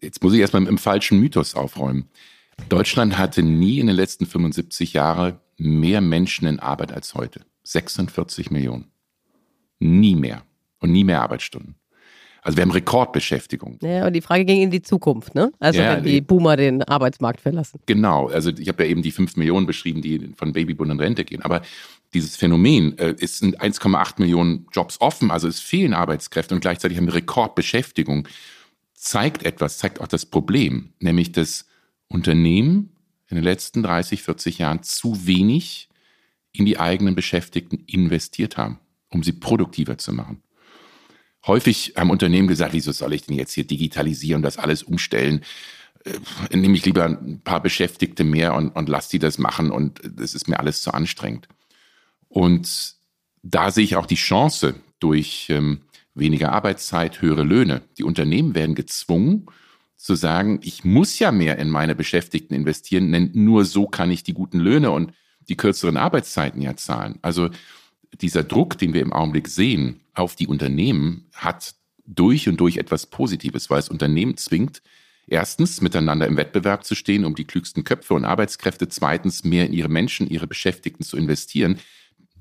[0.00, 2.08] Jetzt muss ich erstmal mit dem falschen Mythos aufräumen.
[2.68, 7.42] Deutschland hatte nie in den letzten 75 Jahren mehr Menschen in Arbeit als heute.
[7.64, 8.90] 46 Millionen.
[9.78, 10.42] Nie mehr.
[10.78, 11.76] Und nie mehr Arbeitsstunden.
[12.42, 13.78] Also wir haben Rekordbeschäftigung.
[13.82, 15.52] Ja, und die Frage ging in die Zukunft, ne?
[15.58, 17.80] Also ja, wenn die Boomer den Arbeitsmarkt verlassen.
[17.84, 21.24] Genau, also ich habe ja eben die 5 Millionen beschrieben, die von Babybund in Rente
[21.24, 21.42] gehen.
[21.42, 21.60] Aber
[22.14, 26.96] dieses Phänomen, äh, es sind 1,8 Millionen Jobs offen, also es fehlen Arbeitskräfte und gleichzeitig
[26.96, 28.26] haben wir Rekordbeschäftigung,
[29.00, 31.66] zeigt etwas, zeigt auch das Problem, nämlich dass
[32.08, 32.96] Unternehmen
[33.28, 35.88] in den letzten 30, 40 Jahren zu wenig
[36.52, 40.42] in die eigenen Beschäftigten investiert haben, um sie produktiver zu machen.
[41.46, 45.42] Häufig haben Unternehmen gesagt, wieso soll ich denn jetzt hier digitalisieren das alles umstellen?
[46.04, 50.00] Äh, nehme ich lieber ein paar Beschäftigte mehr und, und lass die das machen und
[50.04, 51.48] das ist mir alles zu anstrengend.
[52.28, 52.96] Und
[53.42, 55.80] da sehe ich auch die Chance durch ähm,
[56.20, 57.82] weniger Arbeitszeit, höhere Löhne.
[57.98, 59.46] Die Unternehmen werden gezwungen,
[60.00, 64.22] zu sagen, ich muss ja mehr in meine Beschäftigten investieren, denn nur so kann ich
[64.22, 65.12] die guten Löhne und
[65.48, 67.18] die kürzeren Arbeitszeiten ja zahlen.
[67.20, 67.50] Also
[68.14, 71.74] dieser Druck, den wir im Augenblick sehen auf die Unternehmen, hat
[72.06, 74.80] durch und durch etwas Positives, weil es Unternehmen zwingt,
[75.26, 79.74] erstens miteinander im Wettbewerb zu stehen, um die klügsten Köpfe und Arbeitskräfte, zweitens mehr in
[79.74, 81.78] ihre Menschen, ihre Beschäftigten zu investieren,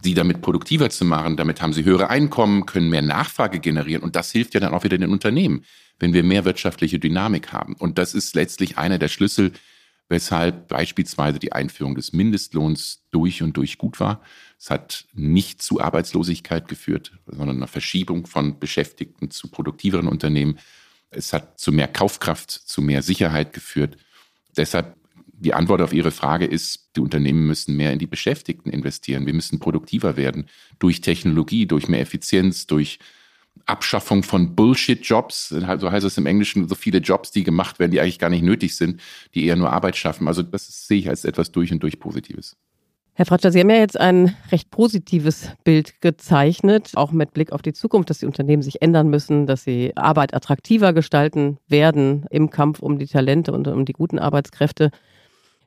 [0.01, 1.37] sie damit produktiver zu machen.
[1.37, 4.83] Damit haben sie höhere Einkommen, können mehr Nachfrage generieren und das hilft ja dann auch
[4.83, 5.63] wieder den Unternehmen
[5.99, 7.75] wenn wir mehr wirtschaftliche Dynamik haben.
[7.75, 9.51] Und das ist letztlich einer der Schlüssel,
[10.07, 14.23] weshalb beispielsweise die Einführung des Mindestlohns durch und durch gut war.
[14.57, 20.57] Es hat nicht zu Arbeitslosigkeit geführt, sondern einer Verschiebung von Beschäftigten zu produktiveren Unternehmen.
[21.11, 23.97] Es hat zu mehr Kaufkraft, zu mehr Sicherheit geführt.
[24.57, 24.95] Deshalb
[25.39, 29.25] die Antwort auf Ihre Frage ist, die Unternehmen müssen mehr in die Beschäftigten investieren.
[29.25, 30.47] Wir müssen produktiver werden
[30.79, 32.99] durch Technologie, durch mehr Effizienz, durch
[33.65, 38.01] Abschaffung von Bullshit-Jobs, so heißt es im Englischen, so viele Jobs, die gemacht werden, die
[38.01, 39.01] eigentlich gar nicht nötig sind,
[39.33, 40.27] die eher nur Arbeit schaffen.
[40.27, 42.55] Also das sehe ich als etwas durch und durch Positives.
[43.13, 47.61] Herr Fratscher, Sie haben ja jetzt ein recht positives Bild gezeichnet, auch mit Blick auf
[47.61, 52.49] die Zukunft, dass die Unternehmen sich ändern müssen, dass sie Arbeit attraktiver gestalten werden im
[52.49, 54.91] Kampf um die Talente und um die guten Arbeitskräfte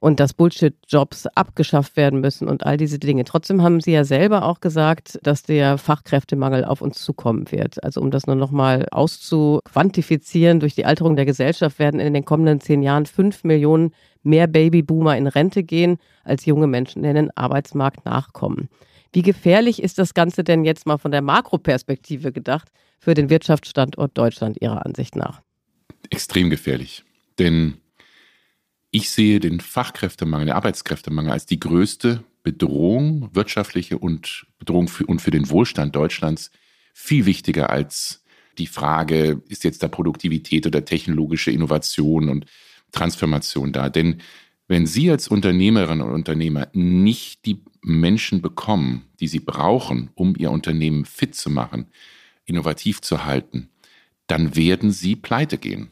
[0.03, 3.23] und dass Bullshit-Jobs abgeschafft werden müssen und all diese Dinge.
[3.23, 7.83] Trotzdem haben Sie ja selber auch gesagt, dass der Fachkräftemangel auf uns zukommen wird.
[7.85, 12.61] Also um das nur nochmal auszuquantifizieren, durch die Alterung der Gesellschaft werden in den kommenden
[12.61, 18.05] zehn Jahren fünf Millionen mehr Babyboomer in Rente gehen, als junge Menschen in den Arbeitsmarkt
[18.05, 18.69] nachkommen.
[19.13, 24.19] Wie gefährlich ist das Ganze denn jetzt mal von der Makroperspektive gedacht für den Wirtschaftsstandort
[24.19, 25.43] Deutschland Ihrer Ansicht nach?
[26.11, 27.05] Extrem gefährlich.
[27.39, 27.77] Denn
[28.93, 35.21] ich sehe den Fachkräftemangel, den Arbeitskräftemangel als die größte Bedrohung, wirtschaftliche und Bedrohung für, und
[35.21, 36.51] für den Wohlstand Deutschlands
[36.93, 38.23] viel wichtiger als
[38.59, 42.45] die Frage, ist jetzt da Produktivität oder technologische Innovation und
[42.93, 43.89] Transformation da.
[43.89, 44.21] Denn
[44.69, 50.51] wenn Sie als Unternehmerinnen und Unternehmer nicht die Menschen bekommen, die Sie brauchen, um Ihr
[50.51, 51.87] Unternehmen fit zu machen,
[52.45, 53.71] innovativ zu halten,
[54.27, 55.91] dann werden Sie pleite gehen.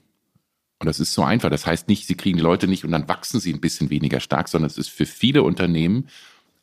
[0.81, 1.51] Und das ist so einfach.
[1.51, 4.19] Das heißt nicht, sie kriegen die Leute nicht und dann wachsen sie ein bisschen weniger
[4.19, 6.09] stark, sondern es ist für viele Unternehmen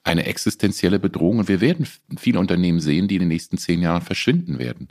[0.04, 1.40] eine existenzielle Bedrohung.
[1.40, 4.88] Und wir werden viele Unternehmen sehen, die in den nächsten zehn Jahren verschwinden werden,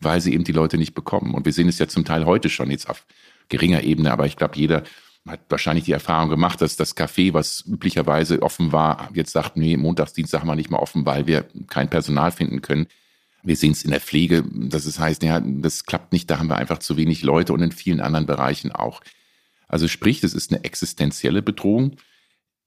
[0.00, 1.34] weil sie eben die Leute nicht bekommen.
[1.34, 3.04] Und wir sehen es ja zum Teil heute schon, jetzt auf
[3.50, 4.84] geringer Ebene, aber ich glaube, jeder
[5.28, 9.76] hat wahrscheinlich die Erfahrung gemacht, dass das Café, was üblicherweise offen war, jetzt sagt, nee,
[9.76, 12.86] Montags, Dienstag wir nicht mehr offen, weil wir kein Personal finden können.
[13.42, 16.48] Wir sehen es in der Pflege, dass es heißt, ja, das klappt nicht, da haben
[16.48, 19.00] wir einfach zu wenig Leute und in vielen anderen Bereichen auch.
[19.68, 21.96] Also sprich, es ist eine existenzielle Bedrohung.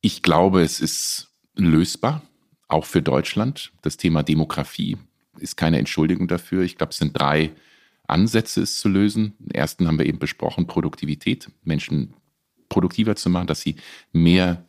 [0.01, 2.23] Ich glaube, es ist lösbar,
[2.67, 3.71] auch für Deutschland.
[3.81, 4.97] Das Thema Demografie
[5.37, 6.63] ist keine Entschuldigung dafür.
[6.63, 7.51] Ich glaube, es sind drei
[8.07, 9.33] Ansätze, es zu lösen.
[9.39, 12.13] Den ersten haben wir eben besprochen, Produktivität, Menschen
[12.69, 13.75] produktiver zu machen, dass sie
[14.11, 14.65] mehr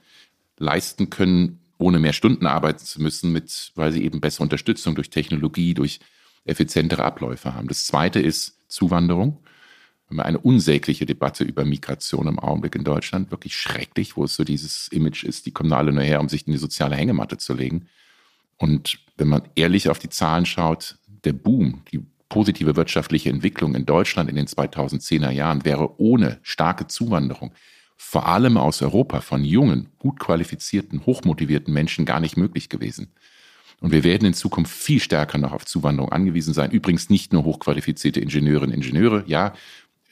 [0.58, 5.10] leisten können, ohne mehr Stunden arbeiten zu müssen, mit, weil sie eben bessere Unterstützung durch
[5.10, 6.00] Technologie, durch
[6.44, 7.68] effizientere Abläufe haben.
[7.68, 9.38] Das zweite ist Zuwanderung.
[10.08, 14.34] Wir haben eine unsägliche Debatte über Migration im Augenblick in Deutschland, wirklich schrecklich, wo es
[14.34, 17.38] so dieses Image ist, die kommen alle nur her, um sich in die soziale Hängematte
[17.38, 17.88] zu legen.
[18.58, 23.86] Und wenn man ehrlich auf die Zahlen schaut, der Boom, die positive wirtschaftliche Entwicklung in
[23.86, 27.54] Deutschland in den 2010er Jahren wäre ohne starke Zuwanderung
[28.04, 33.08] vor allem aus Europa von jungen, gut qualifizierten, hochmotivierten Menschen gar nicht möglich gewesen.
[33.80, 36.70] Und wir werden in Zukunft viel stärker noch auf Zuwanderung angewiesen sein.
[36.70, 39.24] Übrigens nicht nur hochqualifizierte Ingenieurinnen und Ingenieure.
[39.26, 39.54] Ja,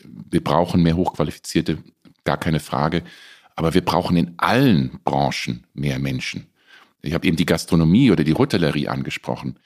[0.05, 1.78] wir brauchen mehr hochqualifizierte,
[2.24, 3.05] gar keine Frage.
[3.55, 6.46] Aber wir brauchen in allen Branchen mehr Menschen.
[7.02, 9.59] Ich habe eben die Gastronomie oder die Hotellerie angesprochen.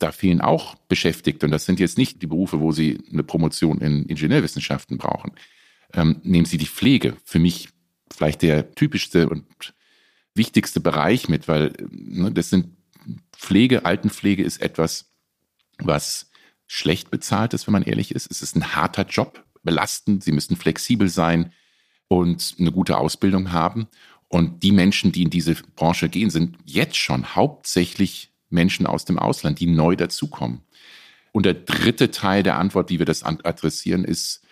[0.00, 1.46] Da fehlen auch Beschäftigte.
[1.46, 5.32] Und das sind jetzt nicht die Berufe, wo Sie eine Promotion in Ingenieurwissenschaften brauchen
[5.94, 7.16] ähm, nehmen Sie die Pflege.
[7.24, 7.68] Für mich
[8.16, 9.74] vielleicht der typischste und
[10.34, 12.76] wichtigste Bereich mit, weil ne, das sind
[13.32, 15.12] Pflege, Altenpflege ist etwas,
[15.78, 16.30] was
[16.66, 18.30] schlecht bezahlt ist, wenn man ehrlich ist.
[18.30, 20.24] Es ist ein harter Job, belastend.
[20.24, 21.52] Sie müssen flexibel sein
[22.08, 23.88] und eine gute Ausbildung haben.
[24.28, 29.18] Und die Menschen, die in diese Branche gehen, sind jetzt schon hauptsächlich Menschen aus dem
[29.18, 30.62] Ausland, die neu dazukommen.
[31.32, 34.42] Und der dritte Teil der Antwort, wie wir das adressieren, ist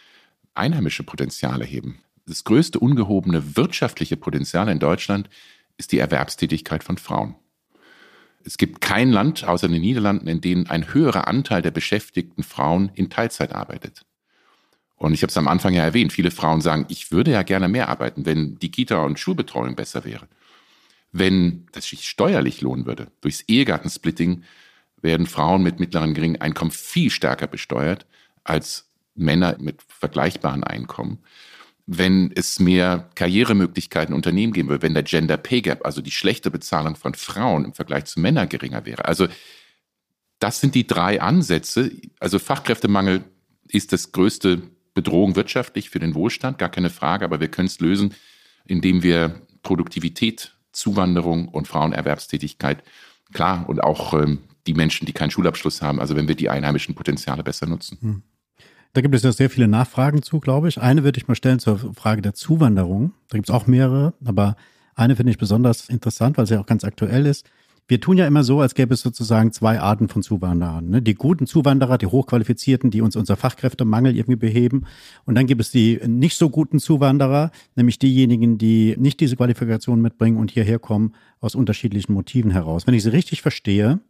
[0.54, 2.00] einheimische Potenziale heben.
[2.26, 5.28] Das größte ungehobene wirtschaftliche Potenzial in Deutschland
[5.76, 7.34] ist die Erwerbstätigkeit von Frauen.
[8.44, 12.90] Es gibt kein Land außer den Niederlanden, in dem ein höherer Anteil der beschäftigten Frauen
[12.94, 14.04] in Teilzeit arbeitet.
[14.96, 17.68] Und ich habe es am Anfang ja erwähnt, viele Frauen sagen, ich würde ja gerne
[17.68, 20.28] mehr arbeiten, wenn die Kita- und Schulbetreuung besser wäre.
[21.10, 24.44] Wenn das sich steuerlich lohnen würde, durchs Ehegattensplitting
[25.00, 28.06] werden Frauen mit mittleren geringen Einkommen viel stärker besteuert
[28.44, 31.18] als Männer mit vergleichbaren Einkommen.
[31.86, 36.50] Wenn es mehr Karrieremöglichkeiten Unternehmen geben würde, wenn der Gender Pay Gap, also die schlechte
[36.50, 39.04] Bezahlung von Frauen im Vergleich zu Männern geringer wäre.
[39.04, 39.26] Also
[40.38, 41.92] das sind die drei Ansätze.
[42.20, 43.24] Also Fachkräftemangel
[43.68, 44.62] ist das größte
[44.94, 48.14] Bedrohung wirtschaftlich für den Wohlstand, gar keine Frage, aber wir können es lösen,
[48.64, 52.82] indem wir Produktivität, Zuwanderung und Frauenerwerbstätigkeit,
[53.32, 56.94] klar, und auch ähm, die Menschen, die keinen Schulabschluss haben, also wenn wir die einheimischen
[56.94, 57.98] Potenziale besser nutzen.
[58.00, 58.22] Hm.
[58.94, 60.80] Da gibt es ja sehr viele Nachfragen zu, glaube ich.
[60.80, 63.12] Eine würde ich mal stellen zur Frage der Zuwanderung.
[63.30, 64.56] Da gibt es auch mehrere, aber
[64.94, 67.46] eine finde ich besonders interessant, weil sie auch ganz aktuell ist.
[67.88, 70.88] Wir tun ja immer so, als gäbe es sozusagen zwei Arten von Zuwanderern.
[70.88, 71.02] Ne?
[71.02, 74.84] Die guten Zuwanderer, die hochqualifizierten, die uns unser Fachkräftemangel irgendwie beheben.
[75.24, 80.00] Und dann gibt es die nicht so guten Zuwanderer, nämlich diejenigen, die nicht diese Qualifikation
[80.00, 82.86] mitbringen und hierher kommen aus unterschiedlichen Motiven heraus.
[82.86, 84.00] Wenn ich sie richtig verstehe,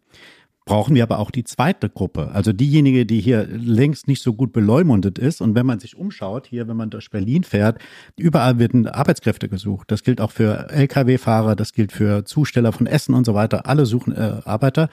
[0.64, 4.52] brauchen wir aber auch die zweite Gruppe, also diejenige, die hier längst nicht so gut
[4.52, 5.40] beleumundet ist.
[5.40, 7.78] Und wenn man sich umschaut, hier, wenn man durch Berlin fährt,
[8.16, 9.90] überall werden Arbeitskräfte gesucht.
[9.90, 13.66] Das gilt auch für Lkw-Fahrer, das gilt für Zusteller von Essen und so weiter.
[13.66, 14.88] Alle suchen äh, Arbeiter.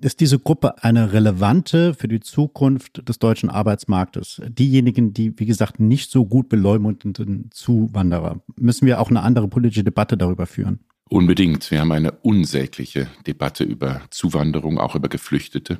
[0.00, 4.42] Ist diese Gruppe eine relevante für die Zukunft des deutschen Arbeitsmarktes?
[4.48, 9.84] Diejenigen, die, wie gesagt, nicht so gut beleumundeten Zuwanderer, müssen wir auch eine andere politische
[9.84, 10.80] Debatte darüber führen?
[11.12, 11.70] Unbedingt.
[11.70, 15.78] Wir haben eine unsägliche Debatte über Zuwanderung, auch über Geflüchtete.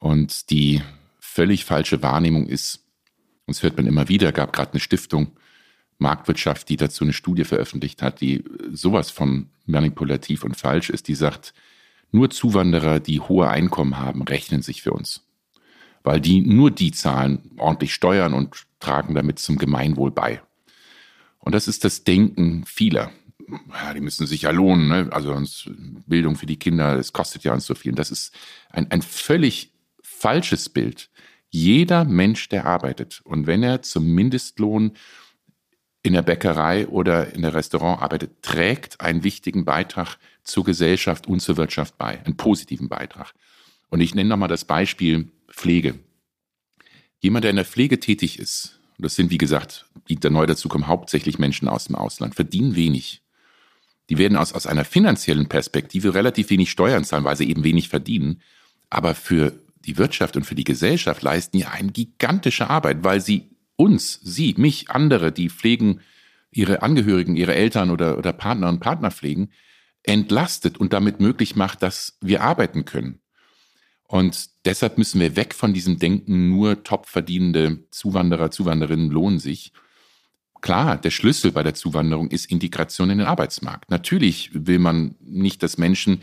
[0.00, 0.82] Und die
[1.18, 2.84] völlig falsche Wahrnehmung ist,
[3.46, 5.28] und das hört man immer wieder, gab gerade eine Stiftung
[5.96, 11.14] Marktwirtschaft, die dazu eine Studie veröffentlicht hat, die sowas von manipulativ und falsch ist, die
[11.14, 11.54] sagt,
[12.12, 15.26] nur Zuwanderer, die hohe Einkommen haben, rechnen sich für uns.
[16.02, 20.42] Weil die nur die zahlen ordentlich Steuern und tragen damit zum Gemeinwohl bei.
[21.38, 23.10] Und das ist das Denken vieler
[23.48, 25.08] ja, die müssen sich ja lohnen, ne?
[25.10, 25.40] also
[26.06, 27.92] Bildung für die Kinder, es kostet ja uns so viel.
[27.92, 28.34] Und das ist
[28.70, 31.10] ein, ein völlig falsches Bild.
[31.50, 34.92] Jeder Mensch, der arbeitet und wenn er zum Mindestlohn
[36.02, 41.40] in der Bäckerei oder in der Restaurant arbeitet, trägt einen wichtigen Beitrag zur Gesellschaft und
[41.40, 43.32] zur Wirtschaft bei, einen positiven Beitrag.
[43.88, 45.98] Und ich nenne nochmal das Beispiel Pflege.
[47.20, 50.46] Jemand, der in der Pflege tätig ist, und das sind, wie gesagt, die da neu
[50.46, 53.23] dazu kommen, hauptsächlich Menschen aus dem Ausland, verdienen wenig
[54.10, 57.88] die werden aus, aus einer finanziellen Perspektive relativ wenig Steuern zahlen, weil sie eben wenig
[57.88, 58.40] verdienen.
[58.90, 59.52] Aber für
[59.84, 64.54] die Wirtschaft und für die Gesellschaft leisten ja eine gigantische Arbeit, weil sie uns, sie,
[64.56, 66.00] mich, andere, die pflegen
[66.50, 69.50] ihre Angehörigen, ihre Eltern oder, oder Partner und Partner pflegen,
[70.04, 73.20] entlastet und damit möglich macht, dass wir arbeiten können.
[74.06, 79.72] Und deshalb müssen wir weg von diesem Denken, nur top verdienende Zuwanderer, Zuwanderinnen lohnen sich
[80.64, 83.90] Klar, der Schlüssel bei der Zuwanderung ist Integration in den Arbeitsmarkt.
[83.90, 86.22] Natürlich will man nicht, dass Menschen,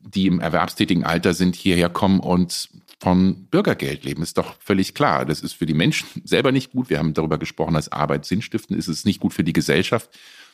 [0.00, 2.68] die im erwerbstätigen Alter sind, hierher kommen und
[3.00, 4.22] von Bürgergeld leben.
[4.22, 5.24] Ist doch völlig klar.
[5.24, 6.90] Das ist für die Menschen selber nicht gut.
[6.90, 10.10] Wir haben darüber gesprochen, als Arbeit sinnstiftend ist es nicht gut für die Gesellschaft,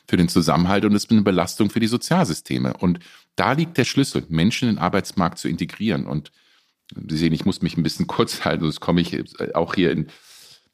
[0.07, 2.77] für den Zusammenhalt und es ist eine Belastung für die Sozialsysteme.
[2.77, 2.99] Und
[3.35, 6.05] da liegt der Schlüssel, Menschen in den Arbeitsmarkt zu integrieren.
[6.05, 6.31] Und
[7.09, 9.21] Sie sehen, ich muss mich ein bisschen kurz halten, sonst komme ich
[9.53, 10.07] auch hier in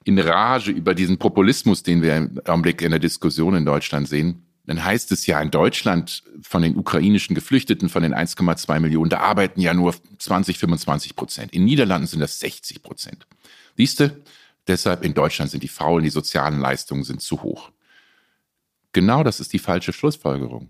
[0.04, 4.46] in Rage über diesen Populismus, den wir im Augenblick in der Diskussion in Deutschland sehen,
[4.66, 9.20] dann heißt es ja in Deutschland von den ukrainischen Geflüchteten, von den 1,2 Millionen, da
[9.20, 11.54] arbeiten ja nur 20, 25 Prozent.
[11.54, 13.28] In Niederlanden sind das 60 Prozent.
[13.76, 14.22] Siehste,
[14.68, 17.72] deshalb in Deutschland sind die Faulen, die sozialen Leistungen sind zu hoch.
[18.94, 20.70] Genau das ist die falsche Schlussfolgerung.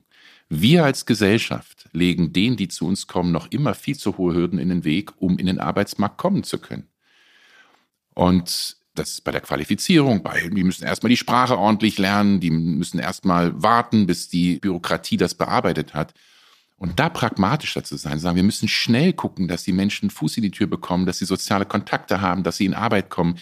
[0.50, 4.60] Wir als Gesellschaft legen denen, die zu uns kommen, noch immer viel zu hohe Hürden
[4.60, 6.88] in den Weg, um in den Arbeitsmarkt kommen zu können.
[8.14, 12.52] Und das ist bei der Qualifizierung, bei, die müssen erstmal die Sprache ordentlich lernen, die
[12.52, 16.14] müssen erstmal warten, bis die Bürokratie das bearbeitet hat.
[16.78, 20.44] Und da pragmatischer zu sein, sagen, wir müssen schnell gucken, dass die Menschen Fuß in
[20.44, 23.38] die Tür bekommen, dass sie soziale Kontakte haben, dass sie in Arbeit kommen.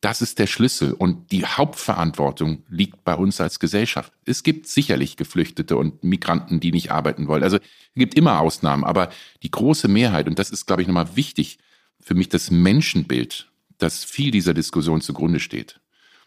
[0.00, 0.92] Das ist der Schlüssel.
[0.92, 4.12] Und die Hauptverantwortung liegt bei uns als Gesellschaft.
[4.24, 7.44] Es gibt sicherlich Geflüchtete und Migranten, die nicht arbeiten wollen.
[7.44, 7.62] Also es
[7.94, 8.82] gibt immer Ausnahmen.
[8.82, 9.10] Aber
[9.42, 11.58] die große Mehrheit, und das ist, glaube ich, nochmal wichtig,
[12.00, 13.49] für mich das Menschenbild
[13.82, 15.80] das viel dieser Diskussion zugrunde steht.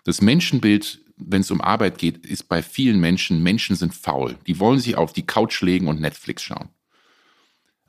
[0.04, 4.38] Das Menschenbild, wenn es um Arbeit geht, ist bei vielen Menschen, Menschen sind faul.
[4.48, 6.70] Die wollen sich auf die Couch legen und Netflix schauen.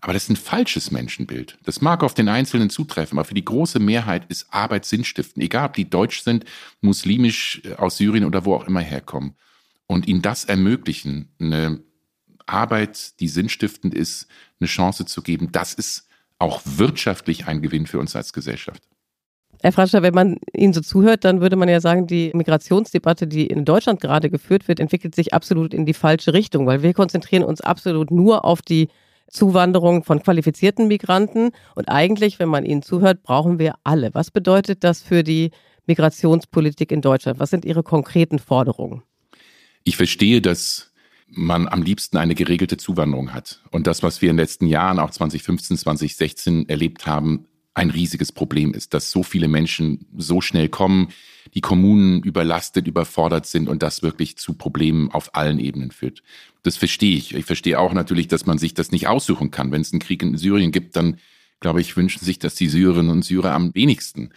[0.05, 1.57] Aber das ist ein falsches Menschenbild.
[1.65, 5.43] Das mag auf den Einzelnen zutreffen, aber für die große Mehrheit ist Arbeit sinnstiftend.
[5.43, 6.45] Egal, ob die deutsch sind,
[6.83, 9.35] muslimisch äh, aus Syrien oder wo auch immer herkommen.
[9.87, 11.83] Und ihnen das ermöglichen, eine
[12.45, 14.27] Arbeit, die sinnstiftend ist,
[14.61, 16.07] eine Chance zu geben, das ist
[16.39, 18.83] auch wirtschaftlich ein Gewinn für uns als Gesellschaft.
[19.65, 23.47] Herr Fratscher, wenn man Ihnen so zuhört, dann würde man ja sagen, die Migrationsdebatte, die
[23.47, 27.45] in Deutschland gerade geführt wird, entwickelt sich absolut in die falsche Richtung, weil wir konzentrieren
[27.45, 28.89] uns absolut nur auf die
[29.27, 31.53] Zuwanderung von qualifizierten Migranten.
[31.77, 34.13] Und eigentlich, wenn man Ihnen zuhört, brauchen wir alle.
[34.13, 35.51] Was bedeutet das für die
[35.87, 37.39] Migrationspolitik in Deutschland?
[37.39, 39.03] Was sind Ihre konkreten Forderungen?
[39.83, 40.93] Ich verstehe, dass
[41.27, 43.63] man am liebsten eine geregelte Zuwanderung hat.
[43.71, 48.33] Und das, was wir in den letzten Jahren, auch 2015, 2016 erlebt haben, ein riesiges
[48.33, 51.09] Problem ist, dass so viele Menschen so schnell kommen,
[51.55, 56.23] die Kommunen überlastet, überfordert sind und das wirklich zu Problemen auf allen Ebenen führt.
[56.63, 57.35] Das verstehe ich.
[57.35, 59.71] Ich verstehe auch natürlich, dass man sich das nicht aussuchen kann.
[59.73, 61.19] Wenn es einen Krieg in Syrien gibt, dann
[61.61, 64.31] glaube ich, wünschen sich das die Syrerinnen und Syrer am wenigsten.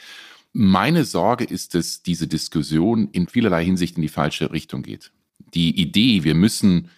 [0.54, 5.12] Meine Sorge ist, dass diese Diskussion in vielerlei Hinsicht in die falsche Richtung geht.
[5.54, 6.90] Die Idee, wir müssen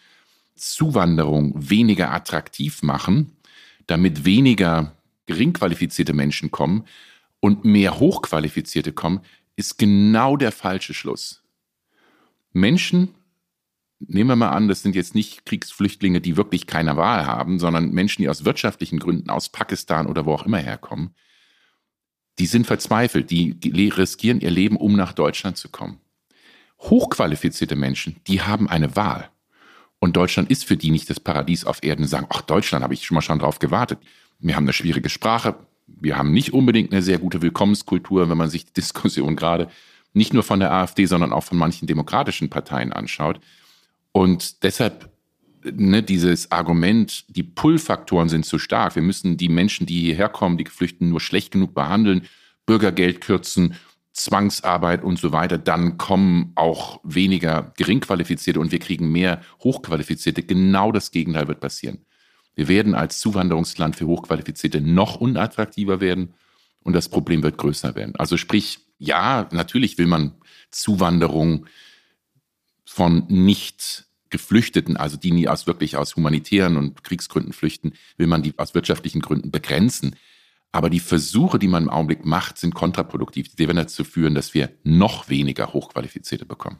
[0.55, 3.31] Zuwanderung weniger attraktiv machen,
[3.87, 4.95] damit weniger
[5.29, 6.85] gering qualifizierte Menschen kommen
[7.39, 9.21] und mehr hochqualifizierte kommen,
[9.55, 11.43] ist genau der falsche Schluss.
[12.51, 13.13] Menschen
[13.99, 17.91] nehmen wir mal an, das sind jetzt nicht Kriegsflüchtlinge, die wirklich keine Wahl haben, sondern
[17.91, 21.13] Menschen, die aus wirtschaftlichen Gründen aus Pakistan oder wo auch immer herkommen,
[22.39, 23.55] die sind verzweifelt, die,
[23.89, 25.99] riskieren ihr Leben, um nach Deutschland zu kommen.
[26.79, 29.29] Hochqualifizierte Menschen, die haben eine Wahl.
[29.99, 33.05] Und Deutschland ist für die nicht das Paradies auf Erden, sagen, ach, Deutschland habe ich
[33.05, 33.99] schon mal schon drauf gewartet.
[34.39, 35.55] Wir haben eine schwierige Sprache.
[35.87, 39.69] Wir haben nicht unbedingt eine sehr gute Willkommenskultur, wenn man sich die Diskussion gerade
[40.13, 43.39] nicht nur von der AfD, sondern auch von manchen demokratischen Parteien anschaut.
[44.11, 45.11] Und deshalb
[45.63, 48.95] ne, dieses Argument, die Pull-Faktoren sind zu stark.
[48.95, 52.23] Wir müssen die Menschen, die hierher kommen, die Geflüchteten nur schlecht genug behandeln,
[52.65, 53.75] Bürgergeld kürzen,
[54.13, 60.43] Zwangsarbeit und so weiter, dann kommen auch weniger Geringqualifizierte und wir kriegen mehr Hochqualifizierte.
[60.43, 61.99] Genau das Gegenteil wird passieren.
[62.59, 66.33] Wir werden als Zuwanderungsland für Hochqualifizierte noch unattraktiver werden
[66.83, 68.17] und das Problem wird größer werden.
[68.17, 70.33] Also sprich, ja, natürlich will man
[70.69, 71.67] Zuwanderung
[72.83, 78.43] von nicht Geflüchteten, also die nie aus wirklich aus humanitären und Kriegsgründen flüchten, will man
[78.43, 80.17] die aus wirtschaftlichen Gründen begrenzen.
[80.73, 83.55] Aber die Versuche, die man im Augenblick macht, sind kontraproduktiv.
[83.55, 86.79] Die werden dazu führen, dass wir noch weniger Hochqualifizierte bekommen.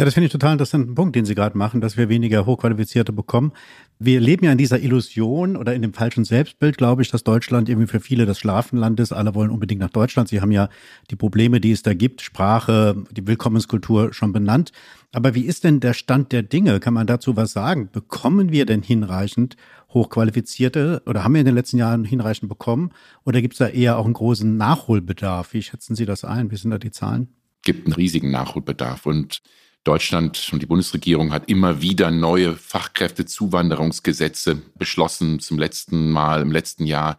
[0.00, 3.12] Ja, das finde ich total interessanten Punkt, den Sie gerade machen, dass wir weniger Hochqualifizierte
[3.12, 3.52] bekommen.
[3.98, 7.68] Wir leben ja in dieser Illusion oder in dem falschen Selbstbild, glaube ich, dass Deutschland
[7.68, 9.12] irgendwie für viele das Schlafenland ist.
[9.12, 10.30] Alle wollen unbedingt nach Deutschland.
[10.30, 10.70] Sie haben ja
[11.10, 14.72] die Probleme, die es da gibt, Sprache, die Willkommenskultur schon benannt.
[15.12, 16.80] Aber wie ist denn der Stand der Dinge?
[16.80, 17.90] Kann man dazu was sagen?
[17.92, 19.56] Bekommen wir denn hinreichend
[19.92, 22.92] Hochqualifizierte oder haben wir in den letzten Jahren hinreichend bekommen?
[23.26, 25.52] Oder gibt es da eher auch einen großen Nachholbedarf?
[25.52, 26.50] Wie schätzen Sie das ein?
[26.50, 27.28] Wie sind da die Zahlen?
[27.60, 29.42] Gibt einen riesigen Nachholbedarf und
[29.84, 35.40] Deutschland und die Bundesregierung hat immer wieder neue Fachkräftezuwanderungsgesetze beschlossen.
[35.40, 37.18] Zum letzten Mal im letzten Jahr,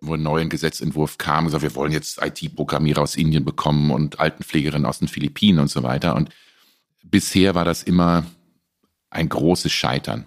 [0.00, 4.84] wo ein neuer Gesetzentwurf kam, gesagt, wir wollen jetzt IT-Programmierer aus Indien bekommen und Altenpflegerinnen
[4.84, 6.14] aus den Philippinen und so weiter.
[6.14, 6.28] Und
[7.02, 8.26] bisher war das immer
[9.08, 10.26] ein großes Scheitern,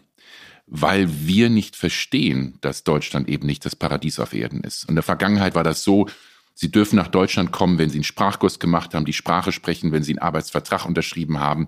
[0.65, 4.89] weil wir nicht verstehen, dass Deutschland eben nicht das Paradies auf Erden ist.
[4.89, 6.07] In der Vergangenheit war das so,
[6.57, 10.03] Sie dürfen nach Deutschland kommen, wenn Sie einen Sprachkurs gemacht haben, die Sprache sprechen, wenn
[10.03, 11.67] Sie einen Arbeitsvertrag unterschrieben haben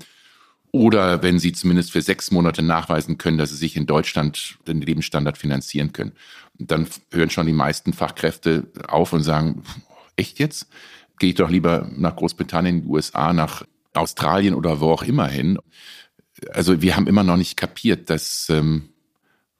[0.71, 4.79] oder wenn Sie zumindest für sechs Monate nachweisen können, dass Sie sich in Deutschland den
[4.79, 6.13] Lebensstandard finanzieren können.
[6.57, 9.63] Und dann hören schon die meisten Fachkräfte auf und sagen,
[10.15, 10.67] echt jetzt?
[11.19, 13.63] Gehe ich doch lieber nach Großbritannien, USA, nach
[13.93, 15.59] Australien oder wo auch immer hin.
[16.53, 18.89] Also wir haben immer noch nicht kapiert, dass ähm,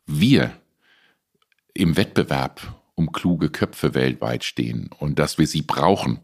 [0.05, 0.53] wir
[1.73, 6.19] im Wettbewerb um kluge Köpfe weltweit stehen und dass wir sie brauchen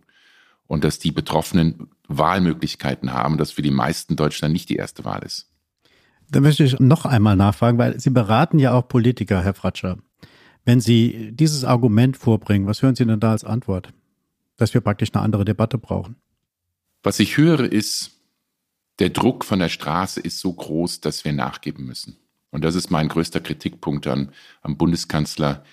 [0.65, 5.21] und dass die Betroffenen Wahlmöglichkeiten haben, dass für die meisten Deutschland nicht die erste Wahl
[5.24, 5.49] ist.
[6.30, 9.99] Da möchte ich noch einmal nachfragen, weil Sie beraten ja auch Politiker, Herr Fratscher.
[10.65, 13.93] Wenn Sie dieses Argument vorbringen, was hören Sie denn da als Antwort?
[14.57, 16.15] Dass wir praktisch eine andere Debatte brauchen.
[17.03, 18.11] Was ich höre ist,
[18.97, 22.17] der Druck von der Straße ist so groß, dass wir nachgeben müssen.
[22.49, 25.63] Und das ist mein größter Kritikpunkt an, am Bundeskanzler,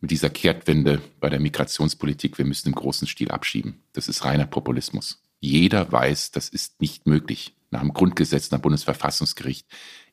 [0.00, 3.82] mit dieser Kehrtwende bei der Migrationspolitik, wir müssen im großen Stil abschieben.
[3.92, 5.22] Das ist reiner Populismus.
[5.40, 7.54] Jeder weiß, das ist nicht möglich.
[7.70, 9.66] Nach dem Grundgesetz, nach dem Bundesverfassungsgericht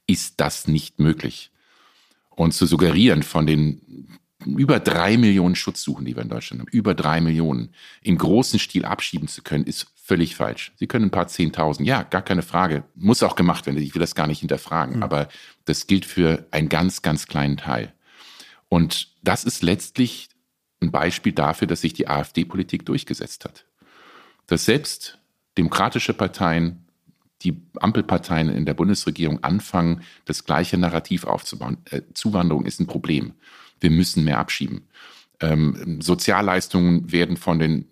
[0.05, 1.51] ist das nicht möglich.
[2.29, 4.07] Und zu suggerieren von den
[4.45, 8.85] über drei Millionen Schutzsuchen, die wir in Deutschland haben, über drei Millionen, im großen Stil
[8.85, 10.71] abschieben zu können, ist völlig falsch.
[10.75, 12.83] Sie können ein paar Zehntausend, ja, gar keine Frage.
[12.95, 13.81] Muss auch gemacht werden.
[13.81, 14.97] Ich will das gar nicht hinterfragen.
[14.97, 15.03] Mhm.
[15.03, 15.27] Aber
[15.65, 17.93] das gilt für einen ganz, ganz kleinen Teil.
[18.69, 20.29] Und das ist letztlich
[20.81, 23.65] ein Beispiel dafür, dass sich die AfD-Politik durchgesetzt hat.
[24.45, 25.19] Dass selbst
[25.57, 26.85] demokratische Parteien,
[27.43, 31.77] die Ampelparteien in der Bundesregierung anfangen, das gleiche Narrativ aufzubauen.
[31.85, 33.33] Äh, Zuwanderung ist ein Problem.
[33.79, 34.87] Wir müssen mehr abschieben.
[35.39, 37.85] Ähm, Sozialleistungen werden von den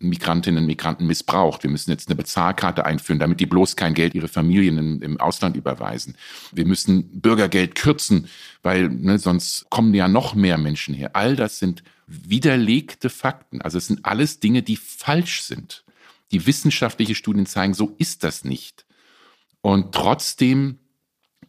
[0.00, 1.62] Migrantinnen und Migranten missbraucht.
[1.62, 5.20] Wir müssen jetzt eine Bezahlkarte einführen, damit die bloß kein Geld ihre Familien im, im
[5.20, 6.16] Ausland überweisen.
[6.52, 8.28] Wir müssen Bürgergeld kürzen,
[8.62, 11.10] weil ne, sonst kommen ja noch mehr Menschen her.
[11.14, 13.60] All das sind widerlegte Fakten.
[13.60, 15.84] Also es sind alles Dinge, die falsch sind.
[16.32, 18.86] Die wissenschaftliche Studien zeigen, so ist das nicht.
[19.60, 20.78] Und trotzdem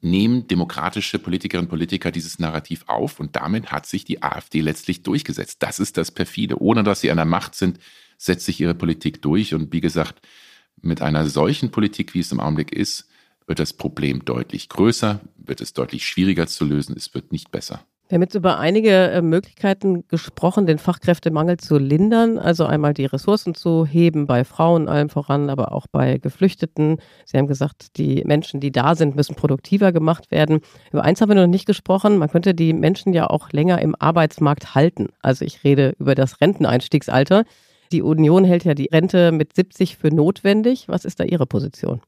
[0.01, 5.03] nehmen demokratische Politikerinnen und Politiker dieses Narrativ auf und damit hat sich die AfD letztlich
[5.03, 5.57] durchgesetzt.
[5.63, 6.61] Das ist das perfide.
[6.61, 7.79] Ohne dass sie an der Macht sind,
[8.17, 10.21] setzt sich ihre Politik durch und wie gesagt,
[10.81, 13.09] mit einer solchen Politik, wie es im Augenblick ist,
[13.47, 17.85] wird das Problem deutlich größer, wird es deutlich schwieriger zu lösen, es wird nicht besser.
[18.09, 22.37] Wir haben jetzt über einige äh, Möglichkeiten gesprochen, den Fachkräftemangel zu lindern.
[22.37, 27.01] Also einmal die Ressourcen zu heben bei Frauen allem voran, aber auch bei Geflüchteten.
[27.25, 30.61] Sie haben gesagt, die Menschen, die da sind, müssen produktiver gemacht werden.
[30.93, 32.17] Über eins haben wir noch nicht gesprochen.
[32.17, 35.09] Man könnte die Menschen ja auch länger im Arbeitsmarkt halten.
[35.21, 37.43] Also ich rede über das Renteneinstiegsalter.
[37.91, 40.87] Die Union hält ja die Rente mit 70 für notwendig.
[40.87, 42.01] Was ist da Ihre Position?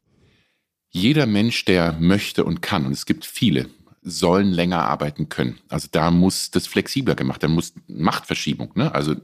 [0.91, 3.67] Jeder Mensch, der möchte und kann, und es gibt viele,
[4.01, 5.59] sollen länger arbeiten können.
[5.67, 8.93] Also da muss das flexibler gemacht, da muss Machtverschiebung, ne?
[8.93, 9.15] Also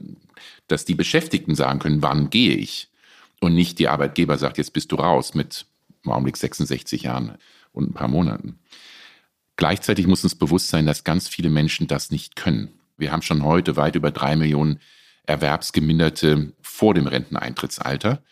[0.68, 2.88] dass die Beschäftigten sagen können, wann gehe ich?
[3.40, 5.66] Und nicht die Arbeitgeber sagt, jetzt bist du raus mit
[6.04, 7.36] im Augenblick 66 Jahren
[7.72, 8.58] und ein paar Monaten.
[9.56, 12.68] Gleichzeitig muss uns bewusst sein, dass ganz viele Menschen das nicht können.
[12.96, 14.80] Wir haben schon heute weit über drei Millionen
[15.24, 18.22] Erwerbsgeminderte vor dem Renteneintrittsalter.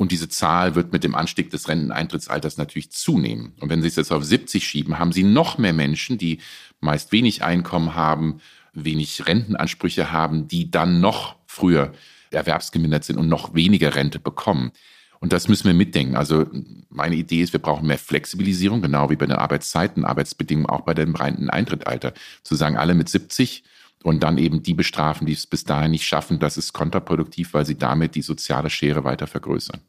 [0.00, 3.52] Und diese Zahl wird mit dem Anstieg des Renteneintrittsalters natürlich zunehmen.
[3.60, 6.38] Und wenn Sie es jetzt auf 70 schieben, haben Sie noch mehr Menschen, die
[6.80, 8.40] meist wenig Einkommen haben,
[8.72, 11.92] wenig Rentenansprüche haben, die dann noch früher
[12.30, 14.72] erwerbsgemindert sind und noch weniger Rente bekommen.
[15.18, 16.16] Und das müssen wir mitdenken.
[16.16, 16.46] Also
[16.88, 20.94] meine Idee ist, wir brauchen mehr Flexibilisierung, genau wie bei den Arbeitszeiten, Arbeitsbedingungen, auch bei
[20.94, 22.14] dem reinen Eintrittalter.
[22.42, 23.64] Zu sagen, alle mit 70
[24.02, 27.66] und dann eben die bestrafen, die es bis dahin nicht schaffen, das ist kontraproduktiv, weil
[27.66, 29.82] sie damit die soziale Schere weiter vergrößern.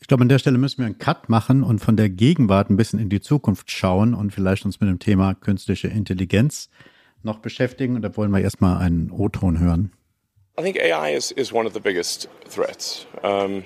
[0.00, 2.76] Ich glaube, an der Stelle müssen wir einen Cut machen und von der Gegenwart ein
[2.76, 6.68] bisschen in die Zukunft schauen und vielleicht uns mit dem Thema künstliche Intelligenz
[7.22, 7.96] noch beschäftigen.
[7.96, 9.92] Und da wollen wir erstmal einen O-Ton hören.
[10.58, 13.06] I think AI is, is one of the biggest threats.
[13.22, 13.62] Um,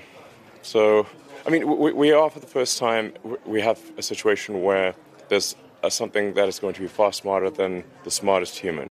[0.63, 1.07] so,
[1.47, 3.13] I mean, we, we are for the first time,
[3.47, 4.95] we have a situation where
[5.29, 5.57] there's
[5.89, 8.89] something that is going to be far smarter than the smartest human.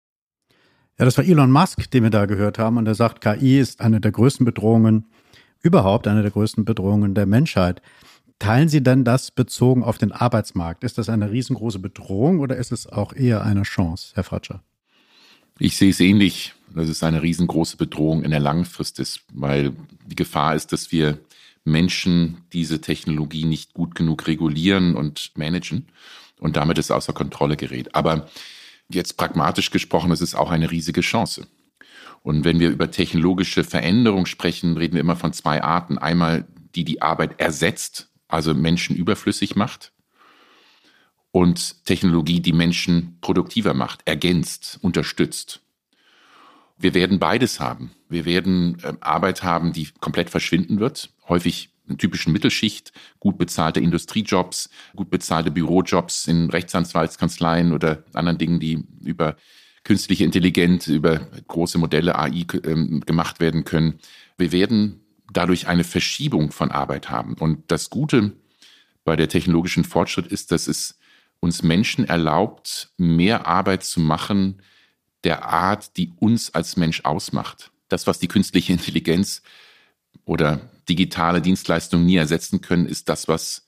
[0.97, 2.77] Ja, das war Elon Musk, den wir da gehört haben.
[2.77, 5.05] Und er sagt, KI ist eine der größten Bedrohungen
[5.65, 7.81] überhaupt, eine der größten Bedrohungen der Menschheit.
[8.39, 10.83] Teilen Sie denn das bezogen auf den Arbeitsmarkt?
[10.83, 14.61] Ist das eine riesengroße Bedrohung oder ist es auch eher eine Chance, Herr Fratscher?
[15.57, 19.73] Ich sehe es ähnlich, dass es eine riesengroße Bedrohung in der Langfrist ist, weil
[20.05, 21.17] die Gefahr ist, dass wir
[21.63, 25.87] Menschen diese Technologie nicht gut genug regulieren und managen
[26.39, 27.95] und damit es außer Kontrolle gerät.
[27.95, 28.27] Aber
[28.89, 31.47] Jetzt pragmatisch gesprochen, es ist auch eine riesige Chance.
[32.25, 35.99] Und wenn wir über technologische Veränderung sprechen, reden wir immer von zwei Arten.
[35.99, 39.93] Einmal die die Arbeit ersetzt, also Menschen überflüssig macht.
[41.29, 45.61] Und Technologie, die Menschen produktiver macht, ergänzt, unterstützt.
[46.79, 47.91] Wir werden beides haben.
[48.09, 51.69] Wir werden äh, Arbeit haben, die komplett verschwinden wird, häufig
[51.99, 59.37] typischen Mittelschicht, gut bezahlte Industriejobs, gut bezahlte Bürojobs in Rechtsanwaltskanzleien oder anderen Dingen, die über
[59.85, 63.99] künstliche Intelligenz, über große Modelle AI ähm, gemacht werden können.
[64.37, 64.99] Wir werden
[65.31, 67.35] dadurch eine Verschiebung von Arbeit haben.
[67.35, 68.33] Und das Gute
[69.05, 70.99] bei der technologischen Fortschritt ist, dass es
[71.39, 74.61] uns Menschen erlaubt, mehr Arbeit zu machen
[75.23, 77.71] der Art, die uns als Mensch ausmacht.
[77.87, 79.43] Das, was die künstliche Intelligenz
[80.25, 83.67] oder digitale Dienstleistungen nie ersetzen können, ist das, was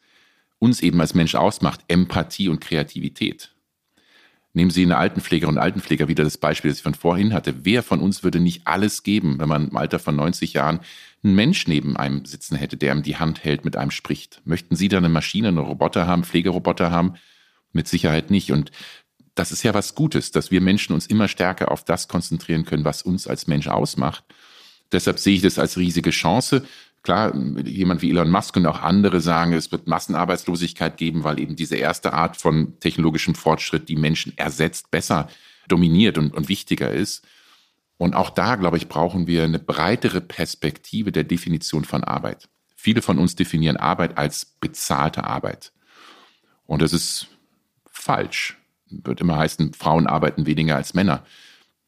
[0.60, 3.54] uns eben als Mensch ausmacht, Empathie und Kreativität.
[4.58, 7.64] Nehmen Sie eine Altenpfleger und Altenpfleger wieder das Beispiel, das ich von vorhin hatte.
[7.64, 10.80] Wer von uns würde nicht alles geben, wenn man im Alter von 90 Jahren
[11.24, 14.42] einen Mensch neben einem sitzen hätte, der ihm die Hand hält, mit einem spricht?
[14.46, 17.18] Möchten Sie dann eine Maschine, einen Roboter haben, Pflegeroboter haben?
[17.72, 18.52] Mit Sicherheit nicht.
[18.52, 18.72] Und
[19.36, 22.84] das ist ja was Gutes, dass wir Menschen uns immer stärker auf das konzentrieren können,
[22.84, 24.24] was uns als Mensch ausmacht.
[24.92, 26.66] Deshalb sehe ich das als riesige Chance.
[27.08, 27.34] Klar,
[27.64, 31.78] jemand wie Elon Musk und auch andere sagen, es wird Massenarbeitslosigkeit geben, weil eben diese
[31.78, 35.30] erste Art von technologischem Fortschritt die Menschen ersetzt, besser
[35.70, 37.26] dominiert und, und wichtiger ist.
[37.96, 42.50] Und auch da, glaube ich, brauchen wir eine breitere Perspektive der Definition von Arbeit.
[42.76, 45.72] Viele von uns definieren Arbeit als bezahlte Arbeit.
[46.66, 47.28] Und das ist
[47.90, 48.58] falsch.
[48.90, 51.24] Wird immer heißen, Frauen arbeiten weniger als Männer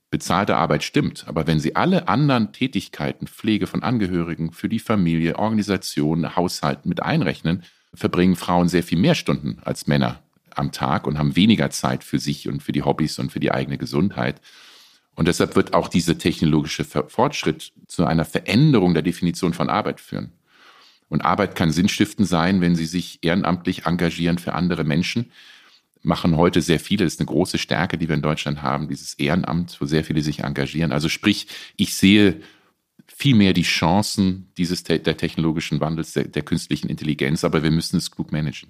[0.10, 5.38] bezahlte Arbeit stimmt, aber wenn Sie alle anderen Tätigkeiten, Pflege von Angehörigen, für die Familie,
[5.38, 10.22] Organisation, Haushalt mit einrechnen, verbringen Frauen sehr viel mehr Stunden als Männer
[10.56, 13.52] am Tag und haben weniger Zeit für sich und für die Hobbys und für die
[13.52, 14.42] eigene Gesundheit.
[15.16, 20.32] Und deshalb wird auch dieser technologische Fortschritt zu einer Veränderung der Definition von Arbeit führen.
[21.10, 25.32] Und Arbeit kann sinnstiftend sein, wenn Sie sich ehrenamtlich engagieren für andere Menschen,
[26.02, 27.04] machen heute sehr viele.
[27.04, 30.22] Das ist eine große Stärke, die wir in Deutschland haben, dieses Ehrenamt, wo sehr viele
[30.22, 30.92] sich engagieren.
[30.92, 32.42] Also sprich, ich sehe
[33.08, 38.12] vielmehr die Chancen dieses der technologischen Wandels, der, der künstlichen Intelligenz, aber wir müssen es
[38.12, 38.70] klug managen.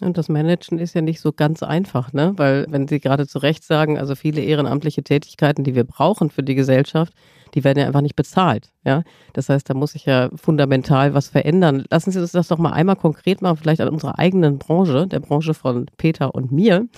[0.00, 2.32] Und das Managen ist ja nicht so ganz einfach, ne?
[2.36, 6.42] Weil, wenn Sie gerade zu Recht sagen, also viele ehrenamtliche Tätigkeiten, die wir brauchen für
[6.42, 7.12] die Gesellschaft,
[7.54, 8.70] die werden ja einfach nicht bezahlt.
[8.84, 9.02] Ja?
[9.32, 11.84] Das heißt, da muss sich ja fundamental was verändern.
[11.90, 15.20] Lassen Sie uns das doch mal einmal konkret machen, vielleicht an unserer eigenen Branche, der
[15.20, 16.88] Branche von Peter und mir.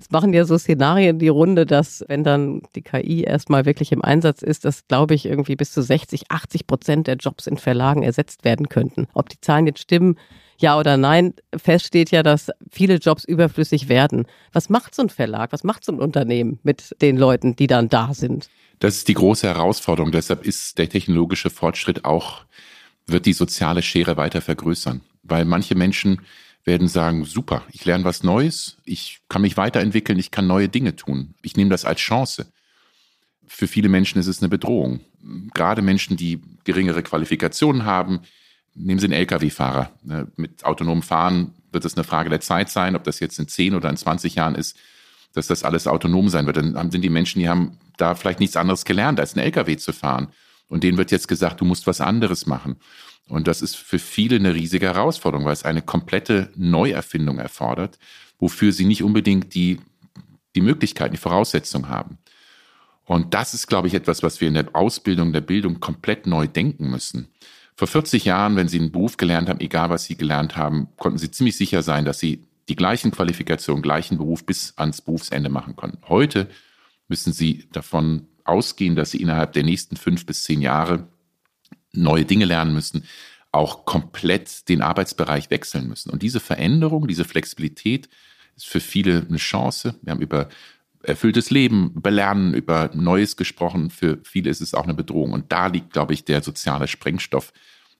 [0.00, 4.02] Es machen ja so Szenarien die Runde, dass wenn dann die KI erstmal wirklich im
[4.02, 8.02] Einsatz ist, dass, glaube ich, irgendwie bis zu 60, 80 Prozent der Jobs in Verlagen
[8.02, 9.06] ersetzt werden könnten.
[9.14, 10.16] Ob die Zahlen jetzt stimmen,
[10.58, 14.26] ja oder nein, fest steht ja, dass viele Jobs überflüssig werden.
[14.52, 17.88] Was macht so ein Verlag, was macht so ein Unternehmen mit den Leuten, die dann
[17.88, 18.48] da sind?
[18.78, 20.10] Das ist die große Herausforderung.
[20.10, 22.44] Deshalb ist der technologische Fortschritt auch,
[23.06, 25.02] wird die soziale Schere weiter vergrößern.
[25.22, 26.20] Weil manche Menschen
[26.64, 30.96] werden sagen, super, ich lerne was Neues, ich kann mich weiterentwickeln, ich kann neue Dinge
[30.96, 31.34] tun.
[31.42, 32.52] Ich nehme das als Chance.
[33.46, 35.00] Für viele Menschen ist es eine Bedrohung.
[35.54, 38.20] Gerade Menschen, die geringere Qualifikationen haben,
[38.74, 39.90] nehmen Sie einen Lkw-Fahrer.
[40.02, 43.48] Ne, mit autonomem Fahren wird es eine Frage der Zeit sein, ob das jetzt in
[43.48, 44.76] 10 oder in 20 Jahren ist,
[45.32, 46.56] dass das alles autonom sein wird.
[46.56, 49.92] Dann sind die Menschen, die haben da vielleicht nichts anderes gelernt, als einen Lkw zu
[49.92, 50.28] fahren.
[50.68, 52.76] Und denen wird jetzt gesagt, du musst was anderes machen.
[53.28, 57.98] Und das ist für viele eine riesige Herausforderung, weil es eine komplette Neuerfindung erfordert,
[58.38, 59.80] wofür sie nicht unbedingt die,
[60.54, 62.18] die Möglichkeiten, die Voraussetzungen haben.
[63.04, 66.46] Und das ist, glaube ich, etwas, was wir in der Ausbildung, der Bildung komplett neu
[66.46, 67.28] denken müssen.
[67.74, 71.18] Vor 40 Jahren, wenn Sie einen Beruf gelernt haben, egal was Sie gelernt haben, konnten
[71.18, 75.74] Sie ziemlich sicher sein, dass Sie die gleichen Qualifikationen, gleichen Beruf bis ans Berufsende machen
[75.76, 75.98] konnten.
[76.08, 76.48] Heute
[77.08, 81.08] müssen Sie davon ausgehen, dass Sie innerhalb der nächsten fünf bis zehn Jahre
[81.92, 83.04] neue Dinge lernen müssen,
[83.50, 86.10] auch komplett den Arbeitsbereich wechseln müssen.
[86.10, 88.08] Und diese Veränderung, diese Flexibilität
[88.56, 89.94] ist für viele eine Chance.
[90.02, 90.48] Wir haben über
[91.02, 93.90] erfülltes Leben, über Lernen, über Neues gesprochen.
[93.90, 95.32] Für viele ist es auch eine Bedrohung.
[95.32, 97.52] Und da liegt, glaube ich, der soziale Sprengstoff,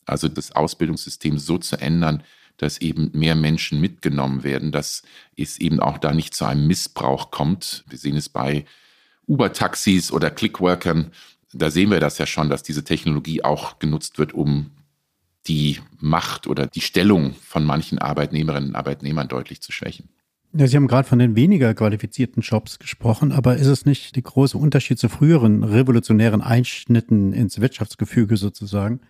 [0.07, 2.23] also das Ausbildungssystem so zu ändern,
[2.57, 5.03] dass eben mehr Menschen mitgenommen werden, dass
[5.37, 7.85] es eben auch da nicht zu einem Missbrauch kommt.
[7.89, 8.65] Wir sehen es bei
[9.27, 11.11] Uber-Taxis oder Clickworkern.
[11.53, 14.71] Da sehen wir das ja schon, dass diese Technologie auch genutzt wird, um
[15.47, 20.09] die Macht oder die Stellung von manchen Arbeitnehmerinnen und Arbeitnehmern deutlich zu schwächen.
[20.55, 24.23] Ja, Sie haben gerade von den weniger qualifizierten Jobs gesprochen, aber ist es nicht der
[24.23, 29.01] große Unterschied zu früheren revolutionären Einschnitten ins Wirtschaftsgefüge sozusagen,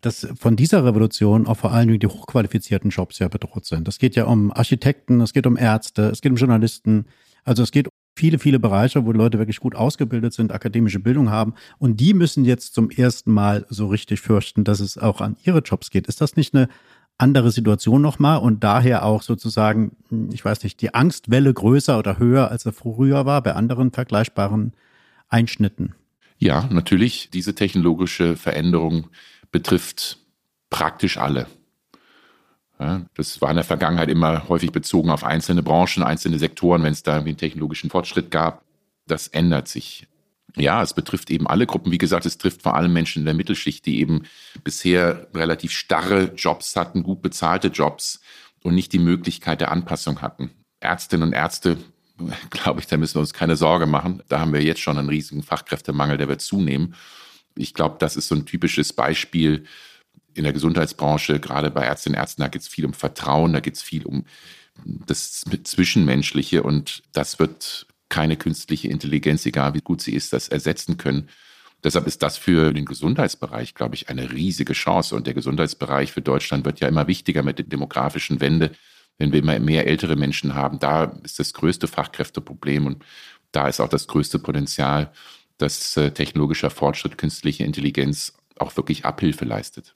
[0.00, 3.86] dass von dieser Revolution auch vor allem die hochqualifizierten Jobs ja bedroht sind?
[3.86, 7.04] Es geht ja um Architekten, es geht um Ärzte, es geht um Journalisten.
[7.44, 11.30] Also es geht um viele, viele Bereiche, wo Leute wirklich gut ausgebildet sind, akademische Bildung
[11.30, 15.36] haben und die müssen jetzt zum ersten Mal so richtig fürchten, dass es auch an
[15.44, 16.06] ihre Jobs geht.
[16.06, 16.68] Ist das nicht eine
[17.18, 22.18] andere Situation nochmal und daher auch sozusagen, hm, ich weiß nicht, die Angstwelle größer oder
[22.18, 24.72] höher, als er früher war bei anderen vergleichbaren
[25.28, 25.94] Einschnitten.
[26.38, 29.08] Ja, natürlich, diese technologische Veränderung
[29.50, 30.18] betrifft
[30.70, 31.46] praktisch alle.
[32.78, 36.92] Ja, das war in der Vergangenheit immer häufig bezogen auf einzelne Branchen, einzelne Sektoren, wenn
[36.92, 38.62] es da einen technologischen Fortschritt gab.
[39.08, 40.06] Das ändert sich
[40.56, 41.92] ja, es betrifft eben alle Gruppen.
[41.92, 44.22] Wie gesagt, es trifft vor allem Menschen in der Mittelschicht, die eben
[44.64, 48.20] bisher relativ starre Jobs hatten, gut bezahlte Jobs
[48.62, 50.50] und nicht die Möglichkeit der Anpassung hatten.
[50.80, 51.76] Ärztinnen und Ärzte,
[52.50, 54.22] glaube ich, da müssen wir uns keine Sorge machen.
[54.28, 56.94] Da haben wir jetzt schon einen riesigen Fachkräftemangel, der wird zunehmen.
[57.56, 59.64] Ich glaube, das ist so ein typisches Beispiel
[60.34, 63.60] in der Gesundheitsbranche, gerade bei Ärztinnen und Ärzten, da geht es viel um Vertrauen, da
[63.60, 64.24] geht es viel um
[64.84, 70.96] das Zwischenmenschliche und das wird keine künstliche Intelligenz, egal wie gut sie ist, das ersetzen
[70.96, 71.28] können.
[71.84, 75.14] Deshalb ist das für den Gesundheitsbereich, glaube ich, eine riesige Chance.
[75.14, 78.72] Und der Gesundheitsbereich für Deutschland wird ja immer wichtiger mit der demografischen Wende.
[79.18, 83.04] Wenn wir immer mehr ältere Menschen haben, da ist das größte Fachkräfteproblem und
[83.52, 85.12] da ist auch das größte Potenzial,
[85.56, 89.94] dass äh, technologischer Fortschritt, künstliche Intelligenz auch wirklich Abhilfe leistet.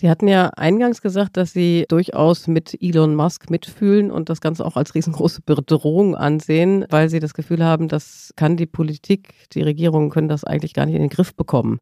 [0.00, 4.64] Sie hatten ja eingangs gesagt, dass Sie durchaus mit Elon Musk mitfühlen und das Ganze
[4.64, 9.60] auch als riesengroße Bedrohung ansehen, weil Sie das Gefühl haben, das kann die Politik, die
[9.60, 11.80] Regierungen können das eigentlich gar nicht in den Griff bekommen.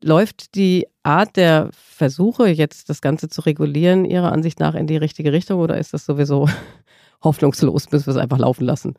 [0.00, 4.96] Läuft die Art der Versuche, jetzt das Ganze zu regulieren, Ihrer Ansicht nach in die
[4.96, 6.48] richtige Richtung oder ist das sowieso
[7.24, 8.94] hoffnungslos, müssen wir es einfach laufen lassen?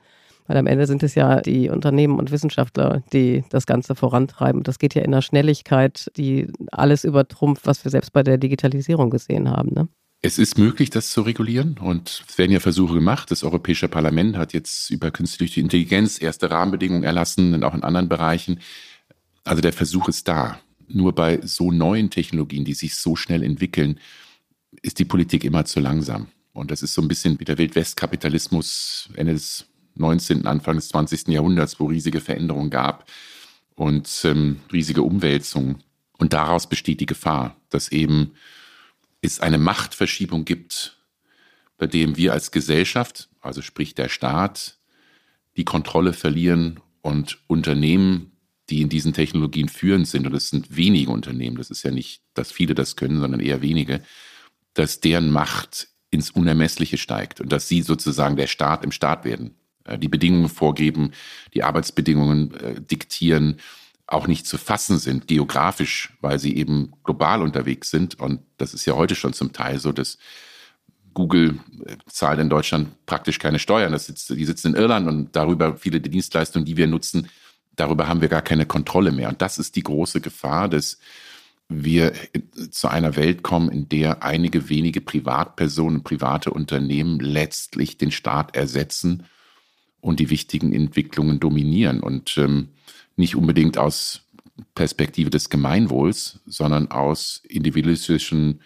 [0.47, 4.63] Weil am Ende sind es ja die Unternehmen und Wissenschaftler, die das Ganze vorantreiben.
[4.63, 9.09] Das geht ja in einer Schnelligkeit, die alles übertrumpft, was wir selbst bei der Digitalisierung
[9.09, 9.71] gesehen haben.
[9.73, 9.87] Ne?
[10.21, 13.29] Es ist möglich, das zu regulieren und es werden ja Versuche gemacht.
[13.31, 18.09] Das Europäische Parlament hat jetzt über künstliche Intelligenz erste Rahmenbedingungen erlassen und auch in anderen
[18.09, 18.59] Bereichen.
[19.43, 20.59] Also der Versuch ist da.
[20.87, 23.99] Nur bei so neuen Technologien, die sich so schnell entwickeln,
[24.81, 26.27] ist die Politik immer zu langsam.
[26.53, 29.65] Und das ist so ein bisschen wie der Wildwestkapitalismus Ende des
[29.95, 31.27] 19., Anfang des 20.
[31.29, 33.09] Jahrhunderts, wo riesige Veränderungen gab
[33.75, 35.83] und ähm, riesige Umwälzungen.
[36.17, 38.31] Und daraus besteht die Gefahr, dass eben
[39.21, 40.97] es eine Machtverschiebung gibt,
[41.77, 44.77] bei dem wir als Gesellschaft, also sprich der Staat,
[45.57, 48.31] die Kontrolle verlieren und Unternehmen,
[48.69, 52.21] die in diesen Technologien führend sind, und es sind wenige Unternehmen, das ist ja nicht,
[52.33, 54.01] dass viele das können, sondern eher wenige,
[54.73, 59.55] dass deren Macht ins Unermessliche steigt und dass sie sozusagen der Staat im Staat werden.
[59.85, 61.11] Äh, die Bedingungen vorgeben,
[61.53, 63.57] die Arbeitsbedingungen äh, diktieren,
[64.07, 68.19] auch nicht zu fassen sind, geografisch, weil sie eben global unterwegs sind.
[68.19, 70.17] Und das ist ja heute schon zum Teil so, dass
[71.13, 73.91] Google äh, zahlt in Deutschland praktisch keine Steuern.
[73.91, 77.29] Das sitzt, die sitzen in Irland und darüber viele der Dienstleistungen, die wir nutzen,
[77.75, 79.29] darüber haben wir gar keine Kontrolle mehr.
[79.29, 80.99] Und das ist die große Gefahr, dass
[81.67, 82.13] wir
[82.69, 89.25] zu einer Welt kommen, in der einige wenige Privatpersonen, private Unternehmen letztlich den Staat ersetzen
[90.05, 91.99] und die wichtigen Entwicklungen dominieren.
[91.99, 92.69] Und ähm,
[93.15, 94.21] nicht unbedingt aus
[94.75, 98.61] Perspektive des Gemeinwohls, sondern aus individualistischen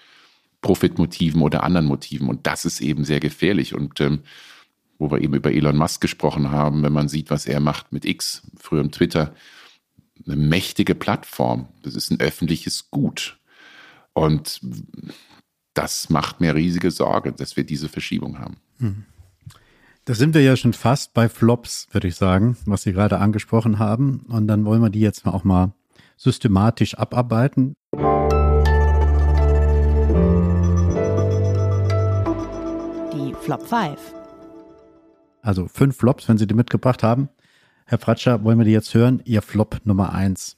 [0.59, 2.27] Profitmotiven oder anderen Motiven.
[2.27, 3.73] Und das ist eben sehr gefährlich.
[3.73, 4.19] Und ähm,
[4.97, 8.03] wo wir eben über Elon Musk gesprochen haben, wenn man sieht, was er macht mit
[8.03, 9.33] X, früher Twitter,
[10.25, 11.69] eine mächtige Plattform.
[11.83, 13.39] Das ist ein öffentliches Gut.
[14.11, 14.59] Und
[15.73, 18.57] das macht mir riesige Sorge, dass wir diese Verschiebung haben.
[18.79, 19.05] Hm.
[20.09, 23.77] Da sind wir ja schon fast bei Flops, würde ich sagen, was Sie gerade angesprochen
[23.77, 24.25] haben.
[24.27, 25.71] Und dann wollen wir die jetzt auch mal
[26.17, 27.75] systematisch abarbeiten.
[33.13, 33.99] Die Flop 5.
[35.43, 37.29] Also fünf Flops, wenn Sie die mitgebracht haben.
[37.85, 39.21] Herr Fratscher, wollen wir die jetzt hören?
[39.25, 40.57] Ihr Flop Nummer eins.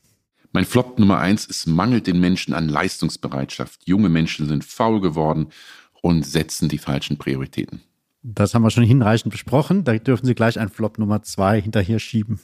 [0.54, 3.82] Mein Flop Nummer eins ist, mangelt den Menschen an Leistungsbereitschaft.
[3.86, 5.48] Junge Menschen sind faul geworden
[6.02, 7.82] und setzen die falschen Prioritäten.
[8.24, 9.84] Das haben wir schon hinreichend besprochen.
[9.84, 12.40] Da dürfen Sie gleich ein Flop Nummer zwei hinterher schieben.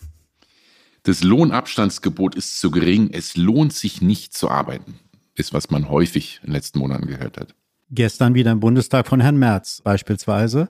[1.03, 3.11] Das Lohnabstandsgebot ist zu gering.
[3.11, 4.99] Es lohnt sich nicht zu arbeiten.
[5.36, 7.53] Ist, was man häufig in den letzten Monaten gehört hat.
[7.91, 10.69] Gestern wieder im Bundestag von Herrn Merz beispielsweise.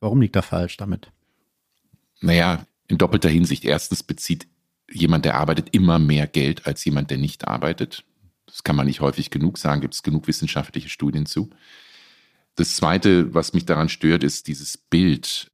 [0.00, 1.10] Warum liegt er falsch damit?
[2.20, 3.64] Naja, in doppelter Hinsicht.
[3.64, 4.48] Erstens bezieht
[4.90, 8.04] jemand, der arbeitet, immer mehr Geld als jemand, der nicht arbeitet.
[8.46, 11.50] Das kann man nicht häufig genug sagen, gibt es genug wissenschaftliche Studien zu.
[12.58, 15.52] Das Zweite, was mich daran stört, ist dieses Bild.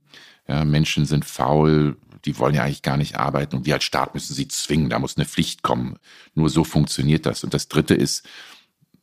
[0.49, 4.15] Ja, Menschen sind faul, die wollen ja eigentlich gar nicht arbeiten und wir als Staat
[4.15, 5.99] müssen sie zwingen, da muss eine Pflicht kommen.
[6.35, 7.45] Nur so funktioniert das.
[7.45, 8.27] Und das Dritte ist,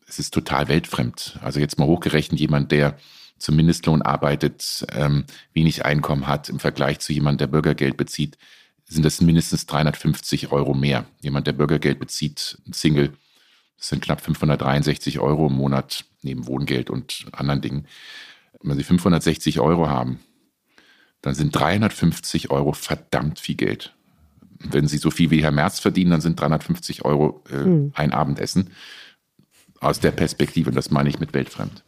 [0.08, 1.38] es ist total weltfremd.
[1.44, 2.98] Also jetzt mal hochgerechnet, jemand, der
[3.38, 8.40] zum Mindestlohn arbeitet, ähm, wenig Einkommen hat im Vergleich zu jemand, der Bürgergeld bezieht,
[8.86, 11.06] sind das mindestens 350 Euro mehr.
[11.22, 13.14] Jemand, der Bürgergeld bezieht, ein Single,
[13.82, 17.88] das sind knapp 563 Euro im Monat neben Wohngeld und anderen Dingen.
[18.62, 20.20] Wenn Sie 560 Euro haben,
[21.24, 23.96] dann sind 350 Euro verdammt viel Geld.
[24.60, 27.92] Wenn Sie so viel wie Herr Merz verdienen, dann sind 350 Euro äh, hm.
[27.96, 28.70] ein Abendessen.
[29.80, 31.84] Aus der Perspektive, und das meine ich mit weltfremd.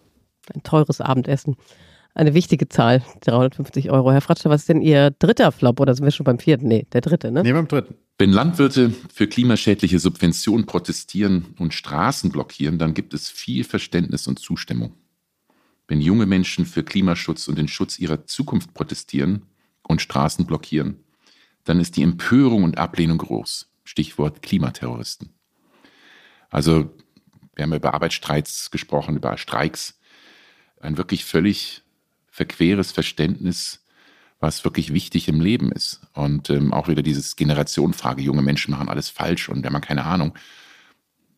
[0.51, 1.57] Ein teures Abendessen.
[2.15, 4.11] Eine wichtige Zahl, 350 Euro.
[4.11, 5.79] Herr Fratscher, was ist denn Ihr dritter Flop?
[5.79, 6.67] Oder sind wir schon beim vierten?
[6.67, 7.41] Nee, der dritte, ne?
[7.41, 7.95] Nee, beim dritten.
[8.19, 14.37] Wenn Landwirte für klimaschädliche Subventionen protestieren und Straßen blockieren, dann gibt es viel Verständnis und
[14.37, 14.95] Zustimmung.
[15.87, 19.47] Wenn junge Menschen für Klimaschutz und den Schutz ihrer Zukunft protestieren
[19.81, 21.03] und Straßen blockieren,
[21.63, 23.71] dann ist die Empörung und Ablehnung groß.
[23.83, 25.29] Stichwort Klimaterroristen.
[26.49, 26.91] Also,
[27.55, 29.99] wir haben über Arbeitsstreits gesprochen, über Streiks
[30.79, 31.82] ein wirklich völlig
[32.33, 33.85] verqueres Verständnis,
[34.39, 36.01] was wirklich wichtig im Leben ist.
[36.13, 40.33] Und ähm, auch wieder dieses Generationenfrage, junge Menschen machen alles falsch und haben keine Ahnung.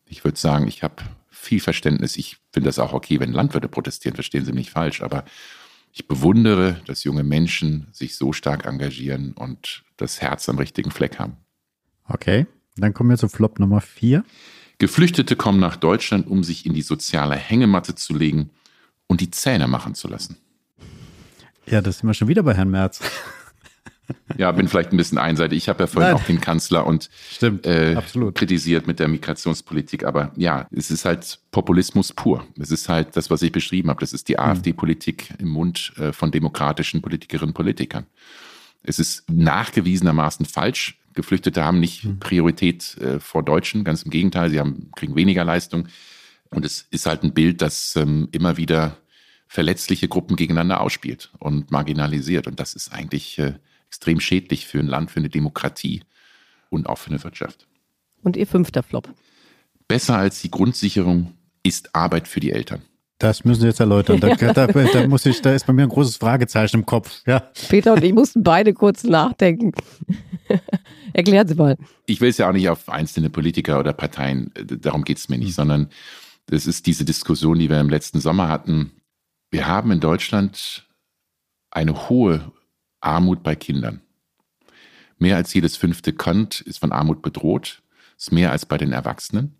[0.06, 2.16] Ich würde sagen, ich habe viel Verständnis.
[2.16, 5.26] Ich finde das auch okay, wenn Landwirte protestieren, verstehen Sie mich falsch, aber
[5.92, 11.18] ich bewundere, dass junge Menschen sich so stark engagieren und das Herz am richtigen Fleck
[11.18, 11.36] haben.
[12.08, 14.24] Okay, dann kommen wir zu Flop Nummer vier.
[14.78, 18.50] Geflüchtete kommen nach Deutschland, um sich in die soziale Hängematte zu legen
[19.06, 20.38] und die Zähne machen zu lassen.
[21.66, 23.00] Ja, das sind wir schon wieder bei Herrn Merz.
[24.38, 25.58] Ja, bin vielleicht ein bisschen einseitig.
[25.58, 26.20] Ich habe ja vorhin Nein.
[26.20, 28.00] auch den Kanzler und Stimmt, äh,
[28.34, 30.04] kritisiert mit der Migrationspolitik.
[30.04, 32.46] Aber ja, es ist halt Populismus pur.
[32.58, 34.00] Es ist halt das, was ich beschrieben habe.
[34.00, 34.44] Das ist die hm.
[34.44, 38.06] AfD-Politik im Mund äh, von demokratischen Politikerinnen und Politikern.
[38.82, 40.98] Es ist nachgewiesenermaßen falsch.
[41.14, 42.20] Geflüchtete haben nicht hm.
[42.20, 43.82] Priorität äh, vor Deutschen.
[43.82, 45.88] Ganz im Gegenteil, sie haben, kriegen weniger Leistung.
[46.50, 48.98] Und es ist halt ein Bild, das ähm, immer wieder
[49.46, 52.46] verletzliche Gruppen gegeneinander ausspielt und marginalisiert.
[52.46, 53.54] Und das ist eigentlich äh,
[53.88, 56.02] extrem schädlich für ein Land, für eine Demokratie
[56.70, 57.66] und auch für eine Wirtschaft.
[58.22, 59.08] Und Ihr fünfter Flop?
[59.88, 62.82] Besser als die Grundsicherung ist Arbeit für die Eltern.
[63.18, 64.20] Das müssen Sie jetzt erläutern.
[64.20, 67.22] Da, da, da, muss ich, da ist bei mir ein großes Fragezeichen im Kopf.
[67.26, 67.50] Ja.
[67.68, 69.72] Peter und ich mussten beide kurz nachdenken.
[71.12, 71.76] Erklären Sie mal.
[72.04, 75.28] Ich will es ja auch nicht auf einzelne Politiker oder Parteien, äh, darum geht es
[75.28, 75.52] mir nicht, mhm.
[75.52, 75.88] sondern
[76.46, 78.92] das ist diese Diskussion, die wir im letzten Sommer hatten.
[79.50, 80.86] Wir haben in Deutschland
[81.70, 82.52] eine hohe
[83.00, 84.00] Armut bei Kindern.
[85.18, 87.82] Mehr als jedes fünfte Kind ist von Armut bedroht.
[88.18, 89.56] Ist mehr als bei den Erwachsenen.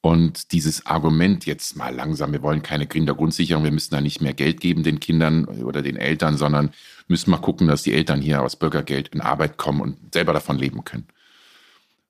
[0.00, 4.34] Und dieses Argument jetzt mal langsam, wir wollen keine Kindergrundsicherung, wir müssen da nicht mehr
[4.34, 6.72] Geld geben den Kindern oder den Eltern, sondern
[7.08, 10.58] müssen mal gucken, dass die Eltern hier aus Bürgergeld in Arbeit kommen und selber davon
[10.58, 11.06] leben können.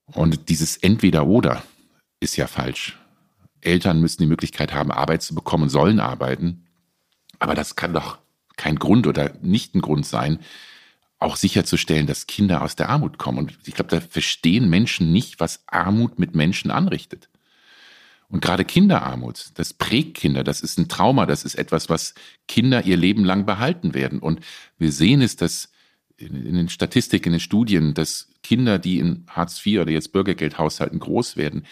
[0.07, 1.63] Und dieses Entweder-Oder
[2.19, 2.99] ist ja falsch.
[3.61, 6.64] Eltern müssen die Möglichkeit haben, Arbeit zu bekommen und sollen arbeiten.
[7.45, 8.17] Aber das kann doch
[8.57, 10.39] kein Grund oder nicht ein Grund sein,
[11.19, 13.37] auch sicherzustellen, dass Kinder aus der Armut kommen.
[13.37, 17.29] Und ich glaube, da verstehen Menschen nicht, was Armut mit Menschen anrichtet.
[18.29, 22.15] Und gerade Kinderarmut, das prägt Kinder, das ist ein Trauma, das ist etwas, was
[22.49, 24.21] Kinder ihr Leben lang behalten werden.
[24.21, 24.41] Und
[24.79, 25.71] wir sehen es, dass
[26.17, 30.99] in den Statistiken, in den Studien, dass Kinder, die in Hartz IV oder jetzt Bürgergeldhaushalten
[30.99, 31.67] groß werden,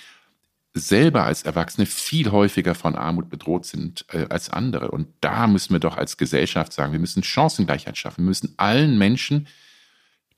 [0.74, 4.90] selber als Erwachsene viel häufiger von Armut bedroht sind äh, als andere.
[4.90, 8.24] Und da müssen wir doch als Gesellschaft sagen, wir müssen Chancengleichheit schaffen.
[8.24, 9.48] Wir müssen allen Menschen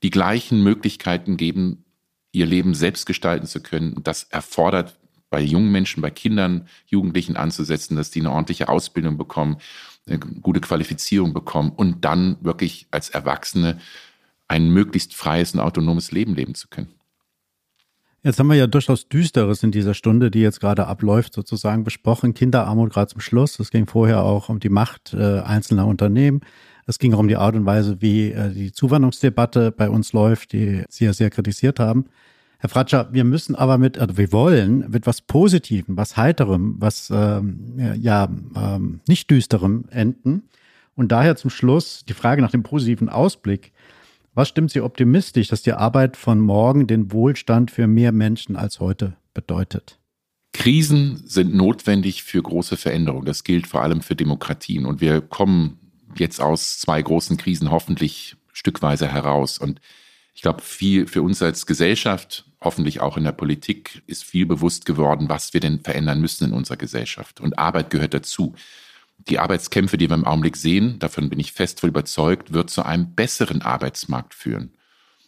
[0.03, 1.85] die gleichen Möglichkeiten geben,
[2.31, 3.93] ihr Leben selbst gestalten zu können.
[3.93, 9.17] Und das erfordert bei jungen Menschen, bei Kindern, Jugendlichen anzusetzen, dass die eine ordentliche Ausbildung
[9.17, 9.57] bekommen,
[10.05, 13.79] eine gute Qualifizierung bekommen und dann wirklich als Erwachsene
[14.47, 16.93] ein möglichst freies und autonomes Leben leben zu können.
[18.25, 22.33] Jetzt haben wir ja durchaus Düsteres in dieser Stunde, die jetzt gerade abläuft, sozusagen besprochen.
[22.33, 23.59] Kinderarmut gerade zum Schluss.
[23.59, 26.41] Es ging vorher auch um die Macht äh, einzelner Unternehmen.
[26.87, 30.53] Es ging auch um die Art und Weise, wie äh, die Zuwanderungsdebatte bei uns läuft,
[30.53, 32.05] die Sie ja sehr kritisiert haben.
[32.57, 37.11] Herr Fratscher, wir müssen aber mit, also wir wollen mit was Positivem, was Heiterem, was
[37.13, 40.49] ähm, ja ähm, nicht Düsterem enden.
[40.95, 43.71] Und daher zum Schluss die Frage nach dem positiven Ausblick.
[44.35, 48.81] Was stimmt Sie optimistisch, dass die Arbeit von morgen den Wohlstand für mehr Menschen als
[48.81, 49.97] heute bedeutet?
[50.51, 53.25] Krisen sind notwendig für große Veränderungen.
[53.25, 54.85] Das gilt vor allem für Demokratien.
[54.85, 55.79] Und wir kommen
[56.17, 59.57] jetzt aus zwei großen Krisen hoffentlich stückweise heraus.
[59.57, 59.79] Und
[60.33, 64.85] ich glaube, viel für uns als Gesellschaft, hoffentlich auch in der Politik, ist viel bewusst
[64.85, 67.39] geworden, was wir denn verändern müssen in unserer Gesellschaft.
[67.39, 68.53] Und Arbeit gehört dazu
[69.17, 73.15] die Arbeitskämpfe, die wir im Augenblick sehen, davon bin ich fest überzeugt, wird zu einem
[73.15, 74.73] besseren Arbeitsmarkt führen.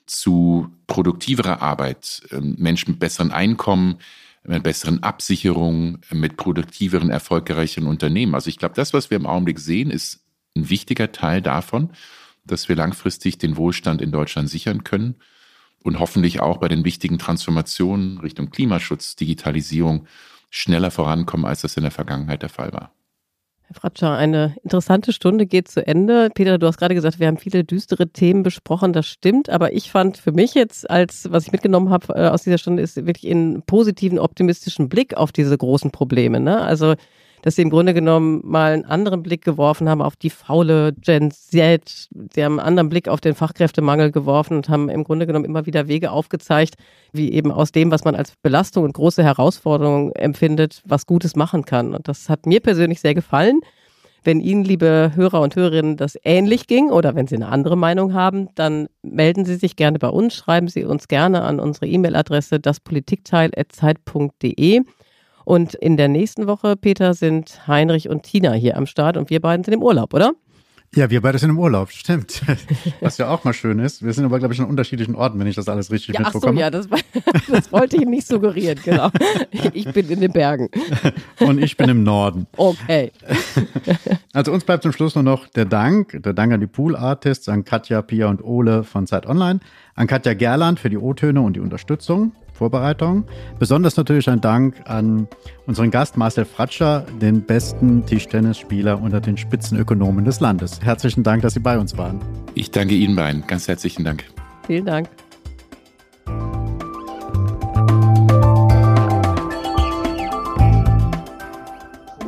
[0.05, 3.97] Zu produktiverer Arbeit, ähm, Menschen mit besseren Einkommen,
[4.43, 8.33] mit besseren Absicherungen, mit produktiveren, erfolgreicheren Unternehmen.
[8.33, 10.23] Also ich glaube, das, was wir im Augenblick sehen, ist
[10.55, 11.91] ein wichtiger Teil davon,
[12.45, 15.15] dass wir langfristig den Wohlstand in Deutschland sichern können
[15.83, 20.07] und hoffentlich auch bei den wichtigen Transformationen Richtung Klimaschutz, Digitalisierung
[20.49, 22.93] schneller vorankommen, als das in der Vergangenheit der Fall war.
[23.67, 26.29] Herr Fratscher, eine interessante Stunde geht zu Ende.
[26.33, 29.91] Peter, du hast gerade gesagt, wir haben viele düstere Themen besprochen, das stimmt, aber ich
[29.91, 33.29] fand für mich jetzt, als was ich mitgenommen habe äh, aus dieser Stunde, ist wirklich
[33.29, 36.39] einen positiven, optimistischen Blick auf diese großen Probleme.
[36.39, 36.61] Ne?
[36.61, 36.95] Also
[37.47, 41.31] dass sie im Grunde genommen mal einen anderen Blick geworfen haben auf die faule Gen
[41.31, 42.09] Z.
[42.33, 45.65] Sie haben einen anderen Blick auf den Fachkräftemangel geworfen und haben im Grunde genommen immer
[45.65, 46.75] wieder Wege aufgezeigt,
[47.13, 51.63] wie eben aus dem, was man als Belastung und große Herausforderung empfindet, was Gutes machen
[51.63, 51.95] kann.
[51.95, 53.61] Und das hat mir persönlich sehr gefallen.
[54.25, 58.13] Wenn Ihnen, liebe Hörer und Hörerinnen, das ähnlich ging oder wenn Sie eine andere Meinung
[58.13, 62.59] haben, dann melden Sie sich gerne bei uns, schreiben Sie uns gerne an unsere E-Mail-Adresse
[62.59, 64.81] daspolitikteil.zeit.de.
[65.47, 69.39] Und in der nächsten Woche, Peter, sind Heinrich und Tina hier am Start und wir
[69.39, 70.33] beiden sind im Urlaub, oder?
[70.93, 72.41] Ja, wir beide sind im Urlaub, stimmt.
[72.99, 74.03] Was ja auch mal schön ist.
[74.03, 76.51] Wir sind aber, glaube ich, an unterschiedlichen Orten, wenn ich das alles richtig ja, mitbekomme.
[76.51, 76.89] Ach so, ja, das,
[77.47, 79.09] das wollte ich nicht suggerieren, genau.
[79.71, 80.67] Ich bin in den Bergen.
[81.39, 82.47] Und ich bin im Norden.
[82.57, 83.13] Okay.
[84.33, 86.21] Also uns bleibt zum Schluss nur noch der Dank.
[86.23, 89.61] Der Dank an die Pool Artists, an Katja, Pia und Ole von Zeit Online,
[89.95, 92.33] an Katja Gerland für die O-Töne und die Unterstützung.
[92.57, 93.25] Vorbereitung.
[93.59, 95.27] Besonders natürlich ein Dank an
[95.65, 100.81] unseren Gast Marcel Fratscher, den besten Tischtennisspieler unter den Spitzenökonomen des Landes.
[100.81, 102.19] Herzlichen Dank, dass Sie bei uns waren.
[102.55, 103.45] Ich danke Ihnen beiden.
[103.47, 104.25] Ganz herzlichen Dank.
[104.65, 105.09] Vielen Dank.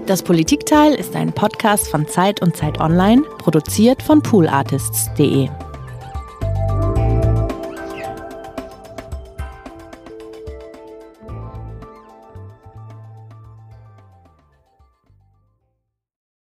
[0.10, 5.50] Das Politikteil ist ein Podcast von Zeit und Zeit Online, produziert von poolartists.de.